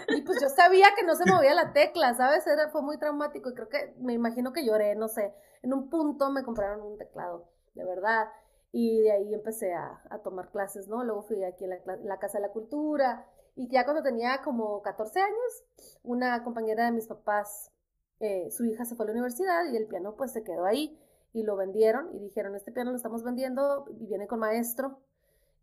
[0.08, 2.46] Y pues yo sabía que no se movía la tecla, ¿sabes?
[2.46, 5.32] Era, fue muy traumático y creo que me imagino que lloré, no sé.
[5.62, 8.28] En un punto me compraron un teclado, de verdad.
[8.72, 11.04] Y de ahí empecé a, a tomar clases, ¿no?
[11.04, 13.26] Luego fui aquí a la, Casa de la Cultura.
[13.54, 15.64] Y ya cuando tenía como 14 años,
[16.02, 17.72] una compañera de mis papás,
[18.20, 20.98] eh, su hija se fue a la universidad y el piano pues se quedó ahí.
[21.32, 24.98] Y lo vendieron y dijeron, este piano lo estamos vendiendo y viene con maestro.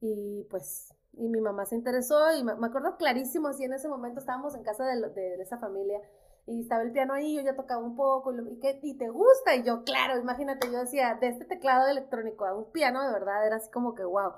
[0.01, 4.19] Y pues y mi mamá se interesó y me, acuerdo clarísimo, así en ese momento
[4.19, 5.99] estábamos en casa de, de, esa familia
[6.47, 9.55] y estaba el piano ahí, yo ya tocaba un poco, y, ¿qué, ¿y te gusta?
[9.55, 13.45] Y yo, claro, imagínate, yo decía, de este teclado electrónico a un piano de verdad,
[13.45, 14.33] era así como que wow.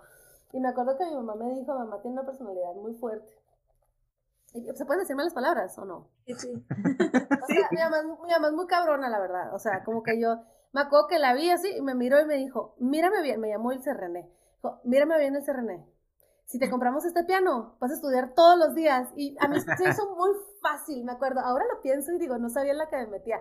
[0.53, 3.27] Y me acuerdo que mi mamá me dijo, mamá tiene una personalidad muy fuerte.
[4.75, 6.09] ¿Se pueden decir malas palabras o no?
[6.25, 6.65] Sí, sí.
[6.69, 9.53] o sea, mi, mamá, mi mamá es muy cabrona, la verdad.
[9.53, 10.41] O sea, como que yo
[10.73, 13.49] me acuerdo que la vi así y me miró y me dijo, mírame bien, me
[13.49, 14.29] llamó el René.
[14.57, 15.85] Dijo, mírame bien el René
[16.45, 19.09] si te compramos este piano, vas a estudiar todos los días.
[19.15, 20.29] Y a mí se hizo muy
[20.61, 21.39] fácil, me acuerdo.
[21.41, 23.39] Ahora lo pienso y digo, no sabía en la que me metía.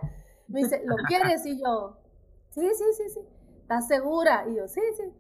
[0.49, 1.45] Me dice, ¿lo quieres?
[1.47, 1.99] Y yo,
[2.51, 3.21] sí, sí, sí, sí.
[3.61, 4.47] ¿Estás segura?
[4.49, 5.13] Y yo, sí, sí.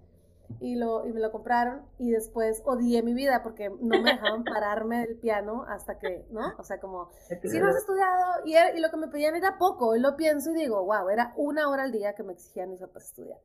[0.60, 4.44] Y, lo, y me lo compraron y después odié mi vida porque no me dejaban
[4.44, 6.54] pararme del piano hasta que, ¿no?
[6.58, 7.10] O sea, como,
[7.42, 10.52] si no has estudiado y, y, lo que me pedían era poco, y lo pienso
[10.52, 13.40] y digo, wow, era una hora al día que me exigían mis papás estudiar.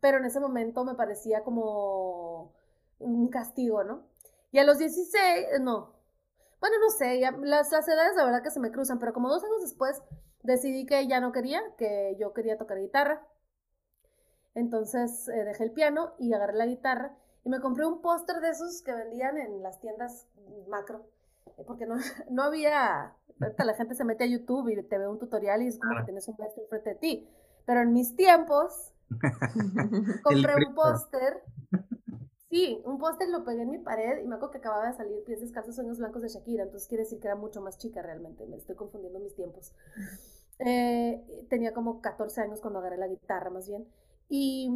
[0.00, 2.52] Pero en ese momento me parecía como,
[2.98, 4.06] un castigo, ¿no?
[4.50, 5.94] Y a los 16, eh, no.
[6.60, 9.44] Bueno, no sé, las, las edades la verdad que se me cruzan, pero como dos
[9.44, 10.02] años después
[10.42, 13.24] decidí que ya no quería, que yo quería tocar guitarra.
[14.58, 18.50] Entonces eh, dejé el piano y agarré la guitarra y me compré un póster de
[18.50, 20.26] esos que vendían en las tiendas
[20.68, 21.06] macro,
[21.56, 21.94] eh, porque no,
[22.30, 25.68] no había, ahorita la gente se mete a YouTube y te ve un tutorial y
[25.68, 27.28] es como que tienes un maestro enfrente de ti,
[27.66, 28.92] pero en mis tiempos
[30.22, 31.42] compré un póster
[32.50, 35.22] Sí, un póster lo pegué en mi pared y me acuerdo que acababa de salir
[35.24, 38.46] Pies Descalzos, Sueños Blancos de Shakira, entonces quiere decir que era mucho más chica realmente,
[38.46, 39.72] me estoy confundiendo mis tiempos.
[40.60, 43.86] Eh, tenía como 14 años cuando agarré la guitarra más bien
[44.28, 44.68] y,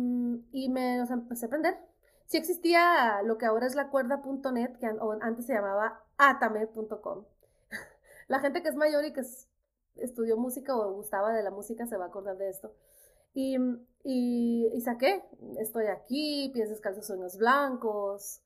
[0.53, 1.79] y me empecé a aprender.
[2.27, 4.87] Sí existía lo que ahora es la cuerda.net, que
[5.21, 7.25] antes se llamaba atame.com.
[8.29, 9.23] La gente que es mayor y que
[9.97, 12.73] estudió música o gustaba de la música se va a acordar de esto.
[13.35, 13.57] Y,
[14.05, 15.25] y, saqué,
[15.59, 18.41] estoy aquí, pies descalzos, sueños blancos,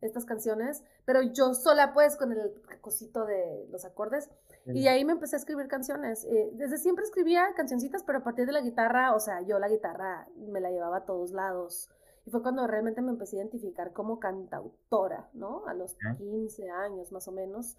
[0.00, 4.30] estas canciones, pero yo sola pues con el cosito de los acordes.
[4.66, 6.24] Y ahí me empecé a escribir canciones.
[6.24, 9.68] Eh, desde siempre escribía cancioncitas, pero a partir de la guitarra, o sea, yo la
[9.68, 11.90] guitarra me la llevaba a todos lados.
[12.24, 15.66] Y fue cuando realmente me empecé a identificar como cantautora, ¿no?
[15.66, 17.76] A los 15 años más o menos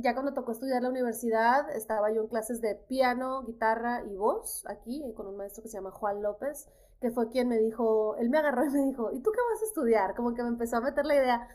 [0.00, 4.64] ya cuando tocó estudiar la universidad, estaba yo en clases de piano, guitarra y voz
[4.68, 6.68] aquí con un maestro que se llama Juan López,
[7.00, 9.62] que fue quien me dijo, él me agarró y me dijo, ¿y tú qué vas
[9.62, 10.14] a estudiar?
[10.14, 11.48] Como que me empezó a meter la idea.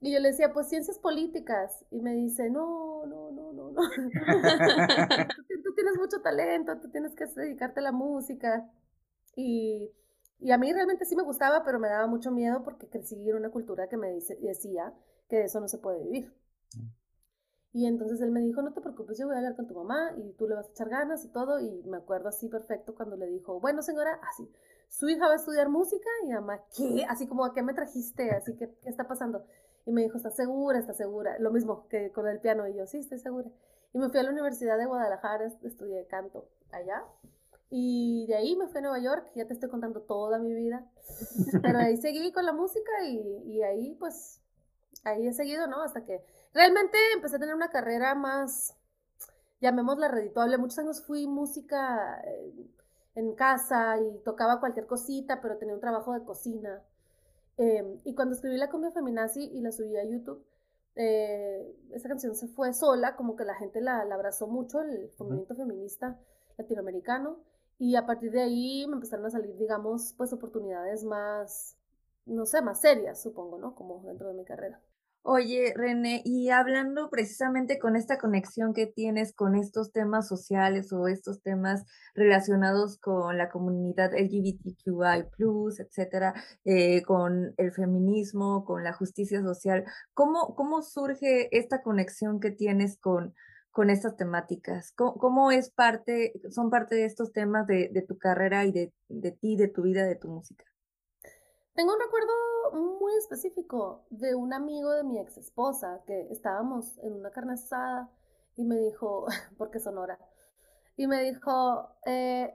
[0.00, 1.84] Y yo le decía, pues ciencias políticas.
[1.90, 3.80] Y me dice, no, no, no, no, no.
[5.64, 8.70] tú tienes mucho talento, tú tienes que dedicarte a la música.
[9.34, 9.90] Y,
[10.40, 13.36] y, a mí realmente sí me gustaba, pero me daba mucho miedo porque crecí en
[13.36, 14.92] una cultura que me dice, decía
[15.28, 16.32] que de eso no se puede vivir.
[17.72, 20.12] Y entonces él me dijo, no te preocupes, yo voy a hablar con tu mamá
[20.16, 21.60] y tú le vas a echar ganas y todo.
[21.60, 24.50] Y me acuerdo así perfecto cuando le dijo, bueno señora, así,
[24.88, 27.04] su hija va a estudiar música y mamá, ¿qué?
[27.08, 28.30] Así como, ¿a qué me trajiste?
[28.30, 29.44] Así que, ¿qué está pasando?
[29.88, 30.78] Y me dijo, ¿estás segura?
[30.78, 31.38] ¿Estás segura?
[31.38, 32.68] Lo mismo que con el piano.
[32.68, 33.48] Y yo, sí, estoy segura.
[33.94, 37.04] Y me fui a la Universidad de Guadalajara, estudié canto allá.
[37.70, 40.86] Y de ahí me fui a Nueva York, ya te estoy contando toda mi vida.
[41.62, 44.42] Pero ahí seguí con la música y, y ahí pues,
[45.04, 45.80] ahí he seguido, ¿no?
[45.82, 46.22] Hasta que
[46.52, 48.76] realmente empecé a tener una carrera más,
[49.62, 50.58] llamémosla redituable.
[50.58, 52.52] Muchos años fui música eh,
[53.14, 56.82] en casa y tocaba cualquier cosita, pero tenía un trabajo de cocina.
[57.58, 60.44] Em, y cuando escribí la cumbia feminazi y la subí a YouTube,
[60.94, 65.56] eh, esa canción se fue sola, como que la gente la, abrazó mucho, el movimiento
[65.56, 66.18] feminista
[66.56, 67.38] latinoamericano,
[67.78, 71.76] y a partir de ahí me empezaron a salir, digamos, pues oportunidades más,
[72.26, 73.74] no sé, más serias, supongo, ¿no?
[73.74, 74.80] Como dentro de mi carrera.
[75.22, 81.06] Oye, René, y hablando precisamente con esta conexión que tienes con estos temas sociales o
[81.06, 85.26] estos temas relacionados con la comunidad LGBTQI,
[85.80, 92.50] etcétera, eh, con el feminismo, con la justicia social, ¿cómo, cómo surge esta conexión que
[92.50, 93.34] tienes con,
[93.70, 94.92] con estas temáticas?
[94.96, 99.32] ¿Cómo, es parte, son parte de estos temas de, de tu carrera y de, de
[99.32, 100.64] ti, de tu vida, de tu música?
[101.78, 102.32] Tengo un recuerdo
[102.98, 108.10] muy específico de un amigo de mi ex esposa que estábamos en una carne asada
[108.56, 110.18] y me dijo, porque Sonora,
[110.96, 112.52] y me dijo, eh,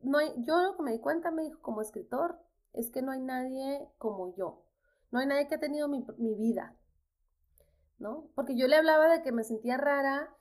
[0.00, 2.40] no hay, yo lo que me di cuenta, me dijo, como escritor,
[2.72, 4.64] es que no hay nadie como yo,
[5.12, 6.74] no hay nadie que ha tenido mi, mi vida,
[8.00, 8.26] ¿no?
[8.34, 10.34] Porque yo le hablaba de que me sentía rara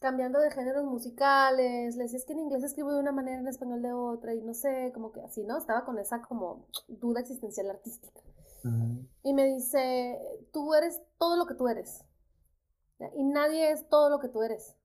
[0.00, 3.48] cambiando de géneros musicales, le decía es que en inglés escribo de una manera, en
[3.48, 5.58] español de otra, y no sé, como que así, ¿no?
[5.58, 8.20] Estaba con esa como duda existencial artística.
[9.22, 10.18] Y me dice,
[10.52, 12.04] tú eres todo lo que tú eres.
[13.14, 14.76] Y nadie es todo lo que tú eres.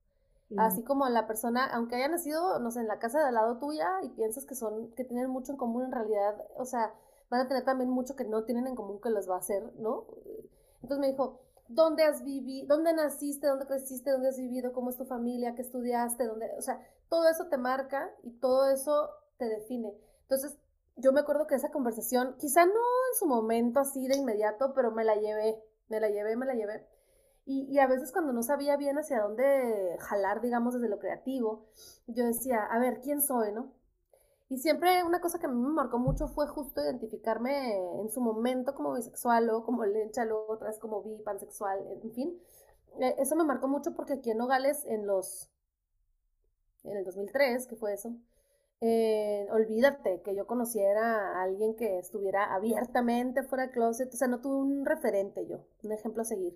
[0.57, 3.57] Así como la persona, aunque haya nacido, no sé, en la casa de al lado
[3.57, 6.93] tuya y piensas que son, que tienen mucho en común, en realidad, o sea,
[7.29, 9.73] van a tener también mucho que no tienen en común que los va a hacer,
[9.79, 10.05] ¿no?
[10.83, 14.97] Entonces me dijo, dónde has vivido, dónde naciste, dónde creciste, dónde has vivido, cómo es
[14.97, 19.45] tu familia, qué estudiaste, dónde, o sea, todo eso te marca y todo eso te
[19.45, 19.93] define.
[20.23, 20.57] Entonces,
[20.97, 24.91] yo me acuerdo que esa conversación, quizá no en su momento así de inmediato, pero
[24.91, 26.87] me la llevé, me la llevé, me la llevé.
[27.45, 31.67] Y, y, a veces cuando no sabía bien hacia dónde jalar, digamos, desde lo creativo,
[32.07, 33.71] yo decía, a ver, ¿quién soy, no?
[34.49, 38.21] Y siempre una cosa que a mí me marcó mucho fue justo identificarme en su
[38.21, 42.39] momento como bisexual, o como lencha, luego otras como bi, pansexual, en fin.
[42.99, 45.49] Eh, eso me marcó mucho porque aquí en Nogales, en los.
[46.83, 48.13] en el 2003, que fue eso,
[48.81, 54.27] eh, olvídate que yo conociera a alguien que estuviera abiertamente fuera del closet, o sea,
[54.27, 56.55] no tuve un referente yo, un ejemplo a seguir.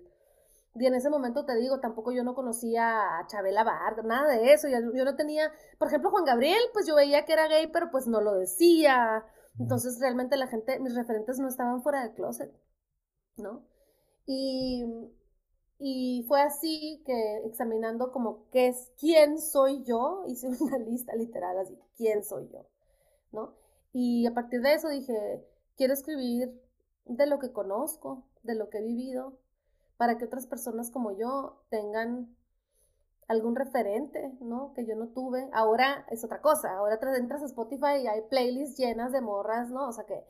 [0.74, 4.52] Y en ese momento te digo, tampoco yo no conocía a Chabela Vargas, nada de
[4.52, 4.68] eso.
[4.68, 8.06] Yo no tenía, por ejemplo, Juan Gabriel, pues yo veía que era gay, pero pues
[8.06, 9.24] no lo decía.
[9.58, 12.52] Entonces realmente la gente, mis referentes no estaban fuera del closet,
[13.36, 13.64] ¿no?
[14.26, 14.84] Y,
[15.78, 21.58] y fue así que examinando como qué es, quién soy yo, hice una lista literal
[21.58, 22.66] así, quién soy yo,
[23.32, 23.54] ¿no?
[23.92, 25.44] Y a partir de eso dije,
[25.76, 26.52] quiero escribir
[27.06, 29.38] de lo que conozco, de lo que he vivido,
[30.00, 32.34] para que otras personas como yo tengan
[33.28, 34.72] algún referente, ¿no?
[34.72, 35.50] Que yo no tuve.
[35.52, 36.74] Ahora es otra cosa.
[36.74, 39.86] Ahora entras a Spotify y hay playlists llenas de morras, ¿no?
[39.86, 40.24] O sea, que,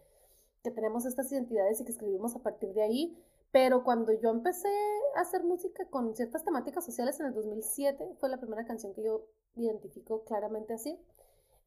[0.64, 3.16] que tenemos estas identidades y que escribimos a partir de ahí.
[3.52, 4.74] Pero cuando yo empecé
[5.14, 9.04] a hacer música con ciertas temáticas sociales en el 2007, fue la primera canción que
[9.04, 11.00] yo identifico claramente así,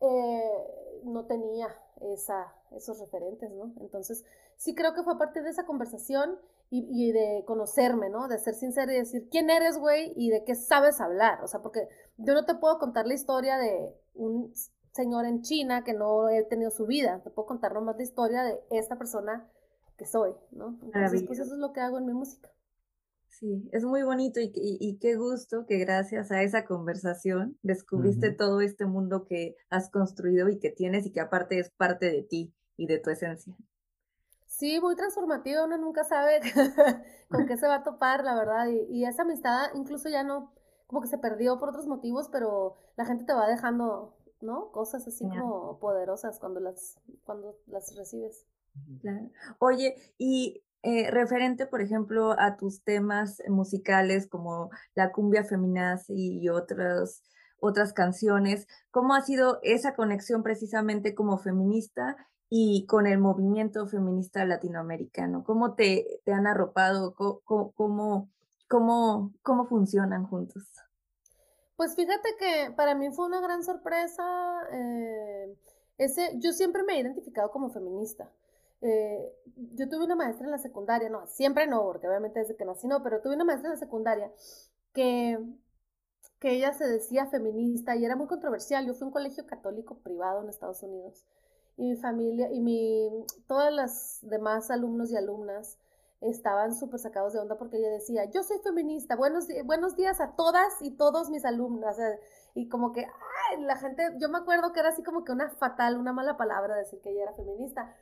[0.02, 3.72] eh, no tenía esa, esos referentes, ¿no?
[3.80, 4.26] Entonces,
[4.58, 6.38] sí creo que fue a partir de esa conversación
[6.76, 8.28] y, de conocerme, ¿no?
[8.28, 11.44] De ser sincera y decir quién eres, güey, y de qué sabes hablar.
[11.44, 14.52] O sea, porque yo no te puedo contar la historia de un
[14.92, 17.22] señor en China que no he tenido su vida.
[17.24, 19.48] Te puedo contar nomás la historia de esta persona
[19.98, 20.80] que soy, ¿no?
[20.82, 22.52] Entonces, pues eso es lo que hago en mi música.
[23.28, 28.62] Sí, es muy bonito y, y, qué gusto que gracias a esa conversación descubriste todo
[28.62, 32.54] este mundo que has construido y que tienes y que aparte es parte de ti
[32.78, 33.56] y de tu esencia.
[34.54, 36.40] Sí, muy transformativa, uno nunca sabe
[37.30, 38.68] con qué se va a topar, la verdad.
[38.68, 40.54] Y, esa amistad incluso ya no,
[40.86, 44.72] como que se perdió por otros motivos, pero la gente te va dejando, ¿no?
[44.72, 48.46] Cosas así como poderosas cuando las, cuando las recibes.
[49.58, 56.50] Oye, y eh, referente, por ejemplo, a tus temas musicales como la cumbia feminazi y
[56.50, 57.24] otras,
[57.60, 62.18] otras canciones, ¿cómo ha sido esa conexión precisamente como feminista
[62.50, 65.44] y con el movimiento feminista latinoamericano?
[65.44, 67.16] ¿Cómo te, te han arropado?
[67.16, 68.30] ¿Cómo, cómo,
[68.68, 70.64] cómo, cómo funcionan juntos?
[71.76, 74.24] Pues fíjate que para mí fue una gran sorpresa.
[74.72, 75.58] Eh,
[75.98, 78.30] ese, yo siempre me he identificado como feminista.
[78.82, 79.34] Eh,
[79.76, 82.86] yo tuve una maestra en la secundaria, no, siempre no, porque obviamente desde que nací
[82.86, 84.30] no, pero tuve una maestra en la secundaria
[84.94, 85.40] que,
[86.40, 88.86] que ella se decía feminista y era muy controversial.
[88.86, 91.26] Yo fui a un colegio católico privado en Estados Unidos
[91.78, 93.10] y mi familia y mi,
[93.48, 95.78] todas las demás alumnos y alumnas
[96.22, 100.36] estaban súper sacados de onda porque ella decía, yo soy feminista, buenos, buenos días a
[100.36, 101.98] todas y todos mis alumnos.
[102.56, 105.50] y como que, ay, la gente, yo me acuerdo que era así como que una
[105.50, 107.94] fatal, una mala palabra decir que ella era feminista.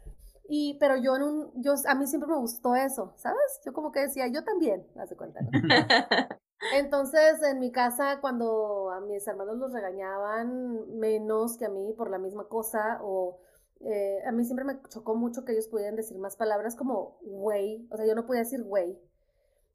[0.48, 3.62] Y, pero yo en un, yo, a mí siempre me gustó eso, ¿sabes?
[3.66, 5.40] Yo como que decía, yo también, hace cuenta.
[6.74, 12.10] Entonces, en mi casa, cuando a mis hermanos los regañaban menos que a mí por
[12.10, 13.40] la misma cosa, o
[13.84, 17.88] eh, a mí siempre me chocó mucho que ellos pudieran decir más palabras como güey,
[17.92, 19.00] o sea, yo no podía decir güey.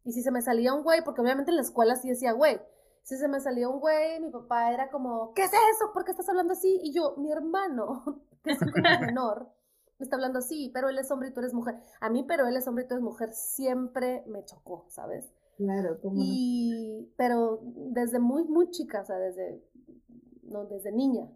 [0.04, 2.60] Y si se me salía un güey, porque obviamente en la escuela sí decía güey,
[3.02, 5.92] si se me salía un güey, mi papá era como, ¿qué es eso?
[5.92, 6.80] ¿Por qué estás hablando así?
[6.82, 8.72] Y yo, mi hermano, que es un
[9.06, 9.48] menor,
[9.98, 11.76] me está hablando así, pero él es hombre y tú eres mujer.
[12.00, 15.32] A mí, pero él es hombre y tú eres mujer, siempre me chocó, ¿sabes?
[15.56, 19.64] Claro, ¿cómo y, pero desde muy, muy chica, o sea, desde,
[20.42, 21.28] no, desde niña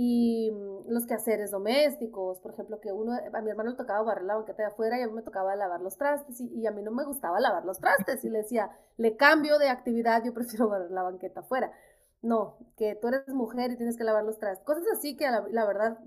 [0.00, 4.22] y mm, los quehaceres domésticos, por ejemplo, que uno, a mi hermano le tocaba barrer
[4.26, 6.82] la banqueta de afuera y a mí me tocaba lavar los trastes y, a mí
[6.82, 10.68] no me gustaba lavar los trastes y le decía, le cambio de actividad, yo prefiero
[10.68, 11.72] barrer la banqueta afuera.
[12.22, 14.64] No, que tú eres mujer y tienes que lavar los trastes.
[14.64, 15.98] Cosas así que la, verdad,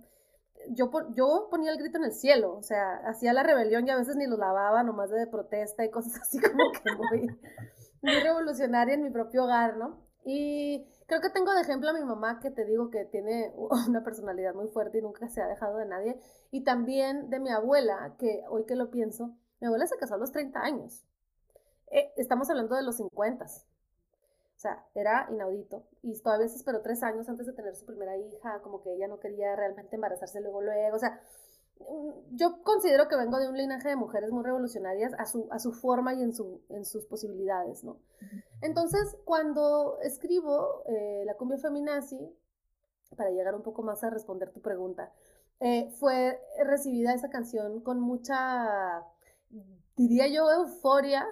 [0.70, 3.98] yo, yo ponía el grito en el cielo, o sea, hacía la rebelión y a
[3.98, 7.28] veces ni lo lavaba, nomás de protesta y cosas así como que muy,
[8.02, 10.00] muy revolucionaria en mi propio hogar, ¿no?
[10.24, 14.02] Y Creo que tengo de ejemplo a mi mamá, que te digo que tiene una
[14.02, 16.18] personalidad muy fuerte y nunca se ha dejado de nadie.
[16.52, 20.18] Y también de mi abuela, que hoy que lo pienso, mi abuela se casó a
[20.18, 21.04] los 30 años.
[21.88, 23.44] Eh, estamos hablando de los 50.
[23.44, 23.50] O
[24.56, 25.84] sea, era inaudito.
[26.02, 29.10] Y todavía se esperó tres años antes de tener su primera hija, como que ella
[29.10, 30.96] no quería realmente embarazarse luego, luego.
[30.96, 31.22] O sea,
[31.80, 35.60] mm, yo considero que vengo de un linaje de mujeres muy revolucionarias a su, a
[35.60, 37.98] su forma y en, su, en sus posibilidades, ¿no?
[38.62, 42.20] Entonces, cuando escribo eh, la cumbia feminazi,
[43.16, 45.12] para llegar un poco más a responder tu pregunta,
[45.60, 49.04] eh, fue recibida esa canción con mucha,
[49.96, 51.28] diría yo, euforia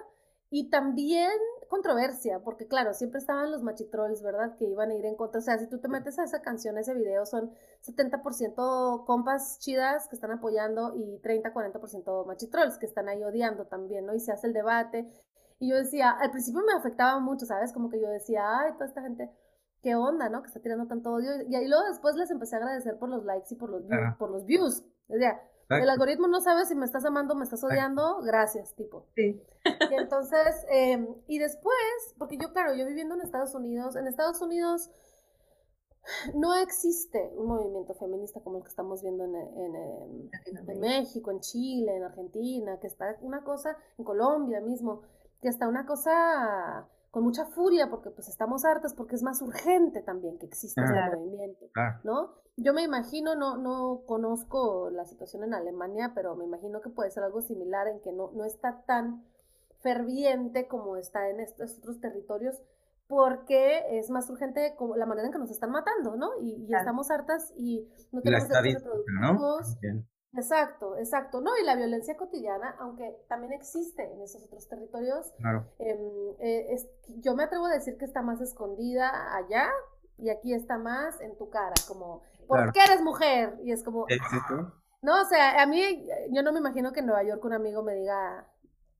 [0.50, 1.30] y también
[1.68, 4.56] controversia, porque claro, siempre estaban los machitrolls, ¿verdad?
[4.56, 5.38] Que iban a ir en contra.
[5.38, 7.52] O sea, si tú te metes a esa canción, a ese video, son
[7.82, 14.14] 70% compas chidas que están apoyando y 30-40% machitrolls que están ahí odiando también, ¿no?
[14.14, 15.08] Y se hace el debate
[15.60, 17.72] y yo decía, al principio me afectaba mucho, ¿sabes?
[17.74, 19.30] Como que yo decía, ay, toda esta gente,
[19.82, 20.40] qué onda, ¿no?
[20.40, 21.30] Que está tirando tanto odio.
[21.46, 24.16] Y ahí luego después les empecé a agradecer por los likes y por los views.
[24.18, 24.82] Por los views.
[25.08, 25.38] O sea,
[25.68, 29.06] el algoritmo no sabe si me estás amando o me estás odiando, gracias, tipo.
[29.14, 29.40] Sí.
[29.90, 31.76] Y entonces, em, y después,
[32.16, 34.90] porque yo, claro, yo viviendo en Estados Unidos, en Estados Unidos
[36.34, 40.30] no existe un movimiento feminista como el que estamos viendo en, en,
[40.70, 45.02] en México, en Chile, en Argentina, que está una cosa, en Colombia mismo
[45.40, 50.00] que está una cosa con mucha furia porque pues estamos hartas porque es más urgente
[50.02, 51.66] también que exista este movimiento,
[52.04, 52.34] ¿no?
[52.56, 57.10] Yo me imagino, no, no conozco la situación en Alemania, pero me imagino que puede
[57.10, 59.24] ser algo similar en que no, no está tan
[59.80, 62.60] ferviente como está en estos otros territorios
[63.06, 66.30] porque es más urgente como la manera en que nos están matando, ¿no?
[66.40, 69.76] Y, estamos hartas y no tenemos derechos reproductivos.
[70.32, 71.40] Exacto, exacto.
[71.40, 75.32] No, y la violencia cotidiana, aunque también existe en esos otros territorios,
[75.78, 75.98] em,
[76.38, 76.76] eh,
[77.18, 79.68] yo me atrevo a decir que está más escondida allá
[80.18, 83.58] y aquí está más en tu cara, como, ¿por qué eres mujer?
[83.64, 84.06] Y es como,
[85.02, 87.82] no, o sea, a mí, yo no me imagino que en Nueva York un amigo
[87.82, 88.46] me diga,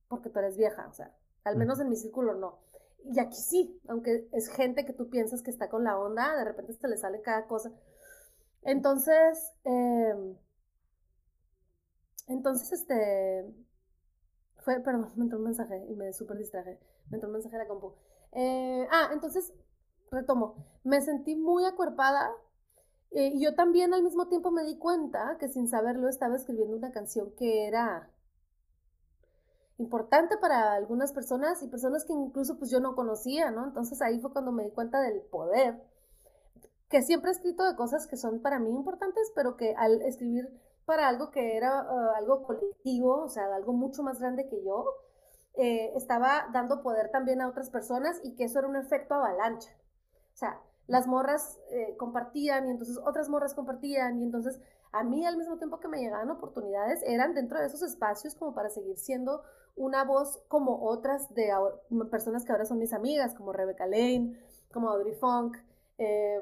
[0.09, 1.11] porque tú eres vieja, o sea,
[1.43, 2.59] al menos en mi círculo no.
[3.05, 6.43] Y aquí sí, aunque es gente que tú piensas que está con la onda, de
[6.43, 7.71] repente se le sale cada cosa.
[8.63, 10.35] Entonces, eh,
[12.27, 13.45] entonces, este,
[14.57, 16.79] fue, perdón, me entró un mensaje y me súper distraje.
[17.09, 17.93] Me entró un mensaje de la compu.
[18.33, 19.53] Eh, ah, entonces,
[20.11, 20.55] retomo.
[20.83, 22.31] Me sentí muy acuerpada
[23.11, 26.77] eh, y yo también al mismo tiempo me di cuenta que sin saberlo estaba escribiendo
[26.77, 28.09] una canción que era
[29.77, 33.65] importante para algunas personas y personas que incluso pues yo no conocía, ¿no?
[33.65, 35.81] Entonces ahí fue cuando me di cuenta del poder,
[36.89, 40.49] que siempre he escrito de cosas que son para mí importantes, pero que al escribir
[40.91, 44.93] para algo que era uh, algo colectivo, o sea, algo mucho más grande que yo,
[45.53, 49.71] eh, estaba dando poder también a otras personas y que eso era un efecto avalancha.
[50.33, 54.59] O sea, las morras eh, compartían y entonces otras morras compartían y entonces
[54.91, 58.53] a mí al mismo tiempo que me llegaban oportunidades eran dentro de esos espacios como
[58.53, 59.43] para seguir siendo
[59.77, 61.53] una voz como otras de
[62.09, 64.37] personas que ahora son mis amigas, como Rebecca Lane,
[64.73, 65.55] como Audrey Funk,
[65.97, 66.41] eh,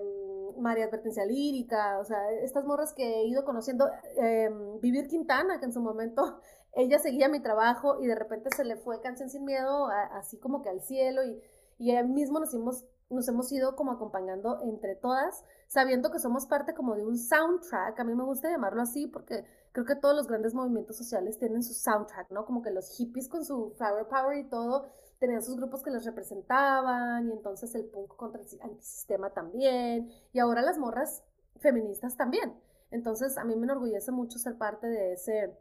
[0.60, 5.66] María Advertencia Lírica, o sea, estas morras que he ido conociendo, em, Vivir Quintana, que
[5.66, 6.40] en su momento
[6.74, 10.62] ella seguía mi trabajo y de repente se le fue Canción Sin Miedo, así como
[10.62, 11.42] que al cielo, y,
[11.78, 16.46] y ahí mismo nos hemos, nos hemos ido como acompañando entre todas, sabiendo que somos
[16.46, 20.16] parte como de un soundtrack, a mí me gusta llamarlo así porque creo que todos
[20.16, 22.46] los grandes movimientos sociales tienen su soundtrack, ¿no?
[22.46, 24.88] Como que los hippies con su flower power y todo,
[25.20, 30.40] tenían sus grupos que los representaban y entonces el punk contra el antisistema también y
[30.40, 31.24] ahora las morras
[31.58, 32.54] feministas también.
[32.92, 35.54] Entonces a mí me enorgullece mucho ser parte de ese,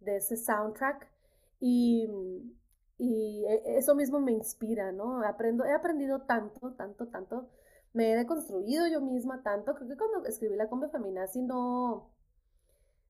[0.00, 1.06] de ese soundtrack
[1.60, 2.08] y,
[2.98, 5.22] y e, eso mismo me inspira, ¿no?
[5.22, 7.48] Aprendo, he aprendido tanto, tanto, tanto,
[7.92, 12.13] me he deconstruido yo misma tanto, creo que cuando escribí la combi feminazi no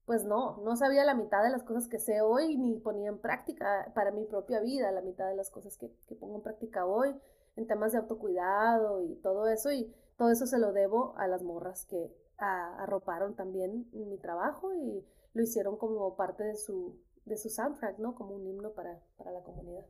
[0.07, 3.19] pues no, no sabía la mitad de las cosas que sé hoy ni ponía en
[3.19, 7.15] práctica para mi propia vida, la mitad de las cosas que, pongo en práctica hoy
[7.57, 11.43] en temas de autocuidado y todo eso y todo eso se lo debo a las
[11.43, 17.49] morras que arroparon también mi trabajo y lo hicieron como parte de su, de su
[17.49, 18.15] soundtrack, ¿no?
[18.15, 19.85] Como un himno para, para la comunidad.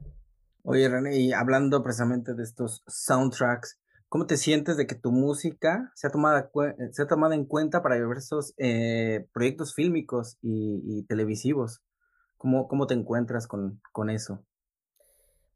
[0.63, 3.81] Oye, René, y hablando precisamente de estos soundtracks,
[4.15, 6.49] ¿Cómo te sientes de que tu música sea tomada,
[6.93, 11.83] sea tomada en cuenta para diversos eh, proyectos fílmicos y, televisivos?
[12.39, 14.39] ¿Cómo, ¿Cómo, te encuentras con, con, eso?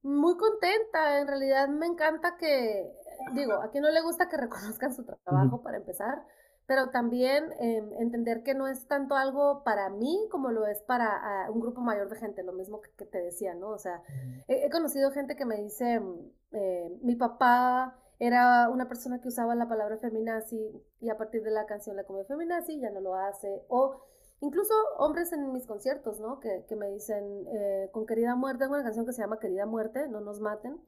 [0.03, 2.93] Muy contenta, en realidad me encanta que,
[3.33, 6.25] digo, a quien no le gusta que reconozcan su trabajo para empezar,
[6.67, 11.07] pero también em, entender que no es tanto algo para mí como lo es para
[11.07, 13.69] ah, un grupo mayor de gente, lo mismo que, te decía, ¿no?
[13.69, 14.03] O sea,
[14.49, 19.55] he, conocido gente que me dice, mm, eh, mi papá era una persona que usaba
[19.55, 23.15] la palabra feminazi y a partir de la canción la comió feminazi ya no lo
[23.15, 23.63] hace.
[23.69, 24.03] O
[24.41, 26.41] incluso hombres en mis conciertos, ¿no?
[26.41, 29.67] Que, que me dicen, eh, con Querida Muerte, tengo una canción que se llama Querida
[29.67, 30.81] Muerte, no nos maten.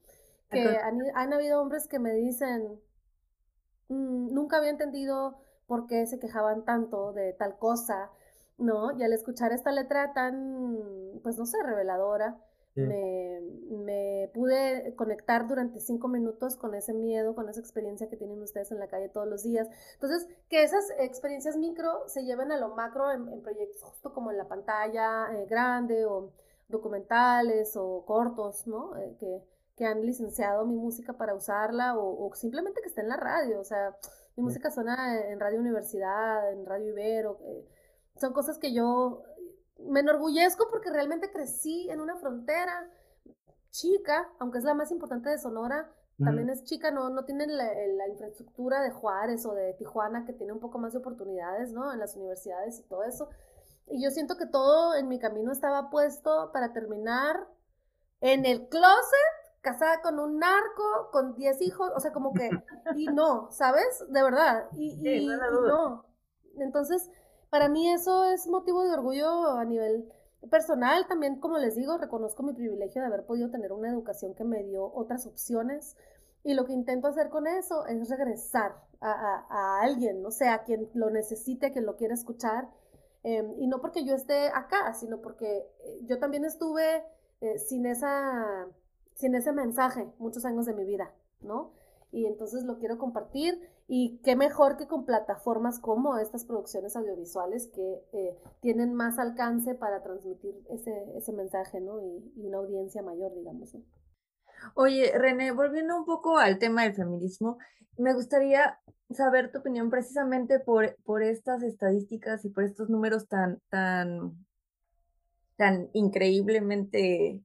[0.50, 2.80] Que han, han, habido hombres que me dicen,
[3.88, 8.10] mm, nunca había entendido por qué se quejaban tanto de tal cosa,
[8.58, 8.90] ¿no?
[8.98, 12.36] Y al escuchar esta letra tan, pues no sé, reveladora,
[12.76, 13.40] me,
[13.70, 18.70] me, pude conectar durante cinco minutos con ese miedo, con esa experiencia que tienen ustedes
[18.70, 19.68] en la calle todos los días.
[19.94, 24.38] Entonces, que esas experiencias micro se lleven a lo macro en, proyectos justo como en
[24.38, 26.32] la pantalla eh, grande o
[26.68, 28.96] documentales o cortos, ¿no?
[28.96, 29.42] Eh, que,
[29.76, 33.60] que, han licenciado mi música para usarla o, simplemente que esté en la radio.
[33.60, 33.96] O sea,
[34.36, 37.38] mi música suena en Radio Universidad, en Radio Ibero.
[37.44, 37.66] Eh,
[38.16, 39.22] son cosas que yo
[39.86, 42.90] me enorgullezco porque realmente crecí en una frontera
[43.70, 45.90] chica, aunque es la más importante de Sonora,
[46.22, 50.52] también es chica, no, no tienen la, infraestructura de Juárez o de Tijuana, que tiene
[50.52, 51.90] un poco más de oportunidades, ¿no?
[51.92, 53.30] En las universidades y todo eso.
[53.86, 57.48] Y yo siento que todo en mi camino estaba puesto para terminar
[58.20, 59.30] en el closet,
[59.62, 62.50] casada con un narco, con 10 hijos, o sea, como que,
[62.96, 64.04] y no, ¿sabes?
[64.10, 66.04] De verdad, y, y no.
[66.58, 67.10] Entonces,
[67.50, 70.08] para mí eso es motivo de orgullo a nivel
[70.50, 71.06] personal.
[71.08, 74.62] También, como les digo, reconozco mi privilegio de haber podido tener una educación que me
[74.62, 75.96] dio otras opciones.
[76.42, 80.88] Y lo que intento hacer con eso es regresar a, alguien, no sé, a quien
[80.94, 82.70] lo necesite, a quien lo quiera escuchar.
[83.22, 87.04] Em, y no porque yo esté acá, sino porque eh, yo también estuve
[87.40, 88.66] eh, sin, esa,
[89.14, 91.72] sin ese mensaje muchos años de mi vida, ¿no?
[92.12, 93.60] Y entonces lo quiero compartir
[93.92, 99.74] y qué mejor que con plataformas como estas producciones audiovisuales que eh, tienen más alcance
[99.74, 102.00] para transmitir ese, ese mensaje, ¿no?
[102.00, 103.82] Y, una audiencia mayor, digamos, ¿no?
[104.76, 107.58] Oye, René, volviendo un poco al tema del feminismo,
[107.98, 108.78] me gustaría
[109.10, 114.46] saber tu opinión precisamente por, por estas estadísticas y por estos números tan, tan,
[115.56, 117.42] tan increíblemente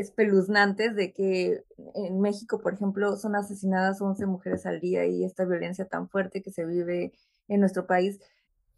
[0.00, 1.64] espeluznantes de que
[1.94, 6.42] en México, por ejemplo, son asesinadas 11 mujeres al día y esta violencia tan fuerte
[6.42, 7.12] que se vive
[7.48, 8.20] en nuestro país.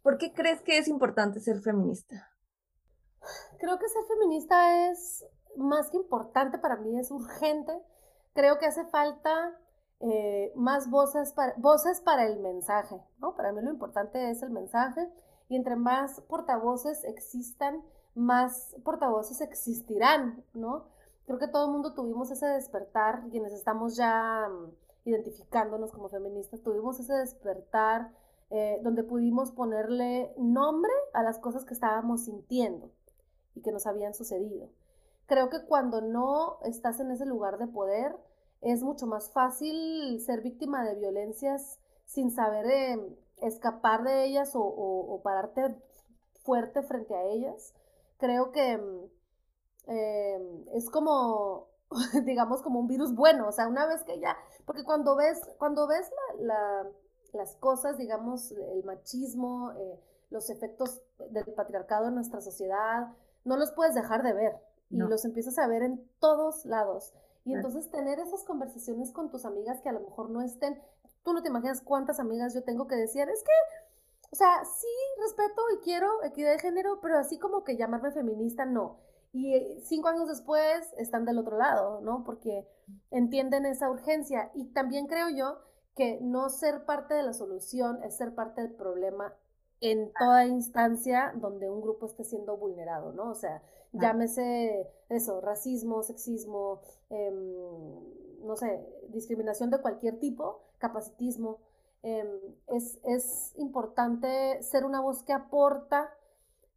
[0.03, 2.29] ¿Por qué crees que es importante ser feminista?
[3.59, 5.25] Creo que ser feminista es
[5.57, 7.73] más que importante para mí, es urgente.
[8.33, 9.57] Creo que hace falta
[9.99, 13.35] eh, más voces para, voces para el mensaje, ¿no?
[13.35, 15.09] Para mí lo importante es el mensaje
[15.49, 20.85] y entre más portavoces existan, más portavoces existirán, ¿no?
[21.27, 26.63] Creo que todo el mundo tuvimos ese despertar, quienes estamos ya mm, identificándonos como feministas,
[26.63, 28.11] tuvimos ese despertar
[28.49, 32.91] eh, donde pudimos ponerle nombre a las cosas que estábamos sintiendo
[33.55, 34.69] y que nos habían sucedido.
[35.25, 38.15] Creo que cuando no estás en ese lugar de poder,
[38.61, 45.19] es mucho más fácil ser víctima de violencias sin saber eh, escapar de ellas o,
[45.25, 45.75] pararte
[46.43, 47.73] fuerte frente a ellas.
[48.17, 49.16] Creo que mm,
[49.87, 51.67] eh, es como,
[52.25, 55.87] digamos, como un virus bueno, o sea, una vez que ya, porque cuando ves, cuando
[55.87, 56.11] ves
[57.33, 63.13] las cosas, digamos, el machismo, eh, los efectos del patriarcado en nuestra sociedad,
[63.45, 67.13] no los puedes dejar de ver y los empiezas a ver en todos lados.
[67.45, 70.81] Y entonces tener esas conversaciones con tus amigas que a lo mejor no estén,
[71.23, 73.51] tú no te imaginas cuántas amigas yo tengo que decir, es que,
[74.31, 74.87] o sea, sí
[75.21, 78.97] respeto y quiero equidad de género, pero así como que llamarme feminista, no.
[79.37, 82.23] Y eh, cinco años después están del otro lado, ¿no?
[82.23, 82.67] Porque
[83.11, 84.49] entienden esa urgencia.
[84.55, 85.59] Y también creo yo
[85.95, 89.35] que no ser parte de la solución es ser parte del problema
[89.79, 93.29] en toda instancia donde un grupo esté siendo vulnerado, ¿no?
[93.29, 93.61] O sea,
[93.93, 96.81] llámese eso, racismo, sexismo,
[97.11, 97.53] em,
[98.43, 101.59] no sé, discriminación de cualquier tipo, capacitismo.
[102.01, 102.27] Em,
[102.69, 106.11] es, es, importante ser una voz que aporta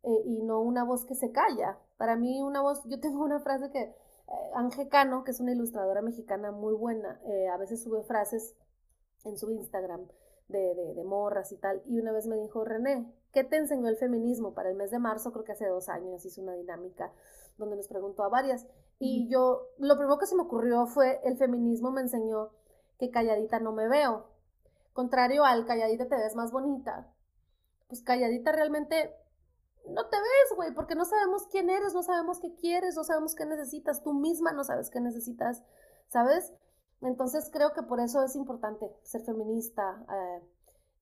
[0.03, 1.79] eh, y no una voz que se calla.
[2.01, 3.95] Para mí una voz, yo tengo una frase que eh,
[4.55, 8.57] Ángel Cano, que es una ilustradora mexicana muy buena, eh, a veces sube frases
[9.25, 10.09] en su Instagram
[10.49, 11.83] de, de, morras y tal.
[11.85, 14.55] Y una vez me dijo, René, ¿qué te enseñó el feminismo?
[14.55, 17.13] Para el mes de marzo, creo que hace dos años, hizo una dinámica
[17.59, 18.67] donde nos preguntó a varias.
[18.99, 22.49] Y yo, lo primero que se me ocurrió fue, el feminismo me enseñó
[22.99, 24.25] que calladita no me veo.
[24.95, 27.13] Contrario al calladita te ves más bonita.
[27.89, 29.15] Pues calladita realmente
[29.89, 33.35] no te ves, güey, porque no sabemos quién eres, no sabemos qué quieres, no sabemos
[33.35, 35.63] qué necesitas, tú misma no sabes qué necesitas,
[36.09, 36.53] ¿sabes?
[37.01, 40.05] Entonces creo que por eso es importante ser feminista.
[40.11, 40.43] Eh,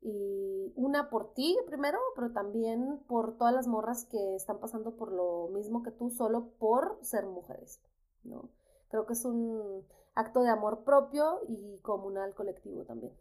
[0.00, 5.10] y una por ti primero, pero también por todas las morras que están pasando por
[5.12, 7.80] lo mismo que tú solo por ser mujeres,
[8.22, 8.48] ¿no?
[8.90, 13.12] Creo que es un acto de amor propio y comunal colectivo también.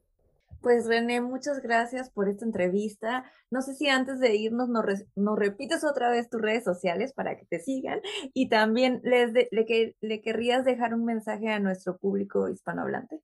[0.62, 3.24] Pues René, muchas gracias por esta entrevista.
[3.52, 4.86] No sé si antes de irnos nos,
[5.16, 8.02] nos repites otra vez tus redes sociales para que te sigan
[8.34, 13.22] y también les le, que, le querrías dejar un mensaje a nuestro público hispanohablante.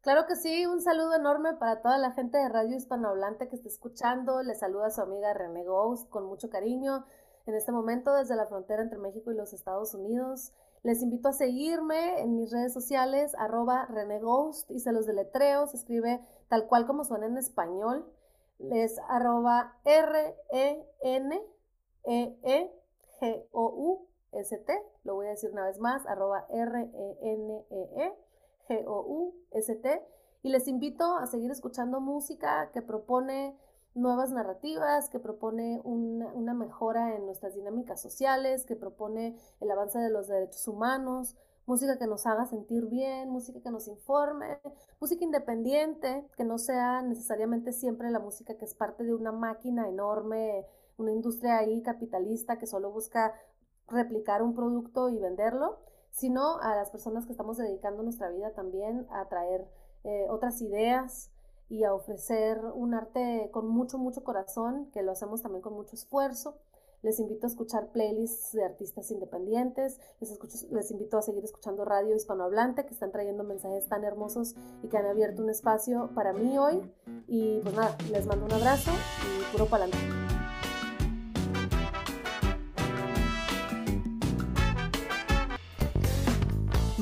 [0.00, 3.68] Claro que sí, un saludo enorme para toda la gente de Radio Hispanohablante que está
[3.68, 4.42] escuchando.
[4.42, 7.06] Le saluda a su amiga René Ghost con mucho cariño
[7.46, 10.52] en este momento desde la frontera entre México y los Estados Unidos.
[10.82, 15.76] Les invito a seguirme en mis redes sociales, arroba reneghost, y se los deletreo, se
[15.76, 18.12] escribe tal cual como suena en español.
[18.58, 20.72] Es arroba R-E-N-E-E-G-O-U-S-T.
[25.04, 27.72] Lo voy a decir una vez más, arroba R-E-N-E-E-G-O-U-S-T.
[30.42, 33.56] Y les invito a seguir escuchando música que propone
[33.94, 40.10] nuevas narrativas, que propone una, mejora en nuestras dinámicas sociales, que propone el avance de
[40.10, 41.36] los derechos humanos,
[41.66, 44.58] música que nos haga sentir bien, música que nos informe,
[45.00, 49.88] música independiente, que no sea necesariamente siempre la música que es parte de una máquina
[49.88, 50.66] enorme,
[50.96, 53.34] una industria ahí capitalista que solo busca
[53.88, 55.78] replicar un producto y venderlo,
[56.10, 59.66] sino a las personas que estamos dedicando nuestra vida también a traer
[60.04, 61.31] eh, otras ideas,
[61.72, 65.96] y a ofrecer un arte con mucho, mucho corazón, que lo hacemos también con mucho
[65.96, 66.58] esfuerzo.
[67.00, 70.38] Les invito a escuchar playlists de artistas independientes, les,
[70.70, 74.98] les invito a seguir escuchando radio hispanohablante, que están trayendo mensajes tan hermosos y que
[74.98, 76.82] han abierto un espacio para mí hoy.
[77.26, 78.90] Y pues nada, les mando un abrazo
[79.24, 79.96] y puro palante.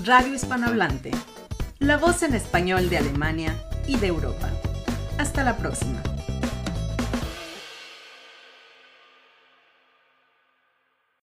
[0.04, 1.10] Radio Hispanohablante,
[1.80, 3.52] la voz en español de Alemania
[3.90, 4.48] y de Europa.
[5.18, 6.00] Hasta la próxima.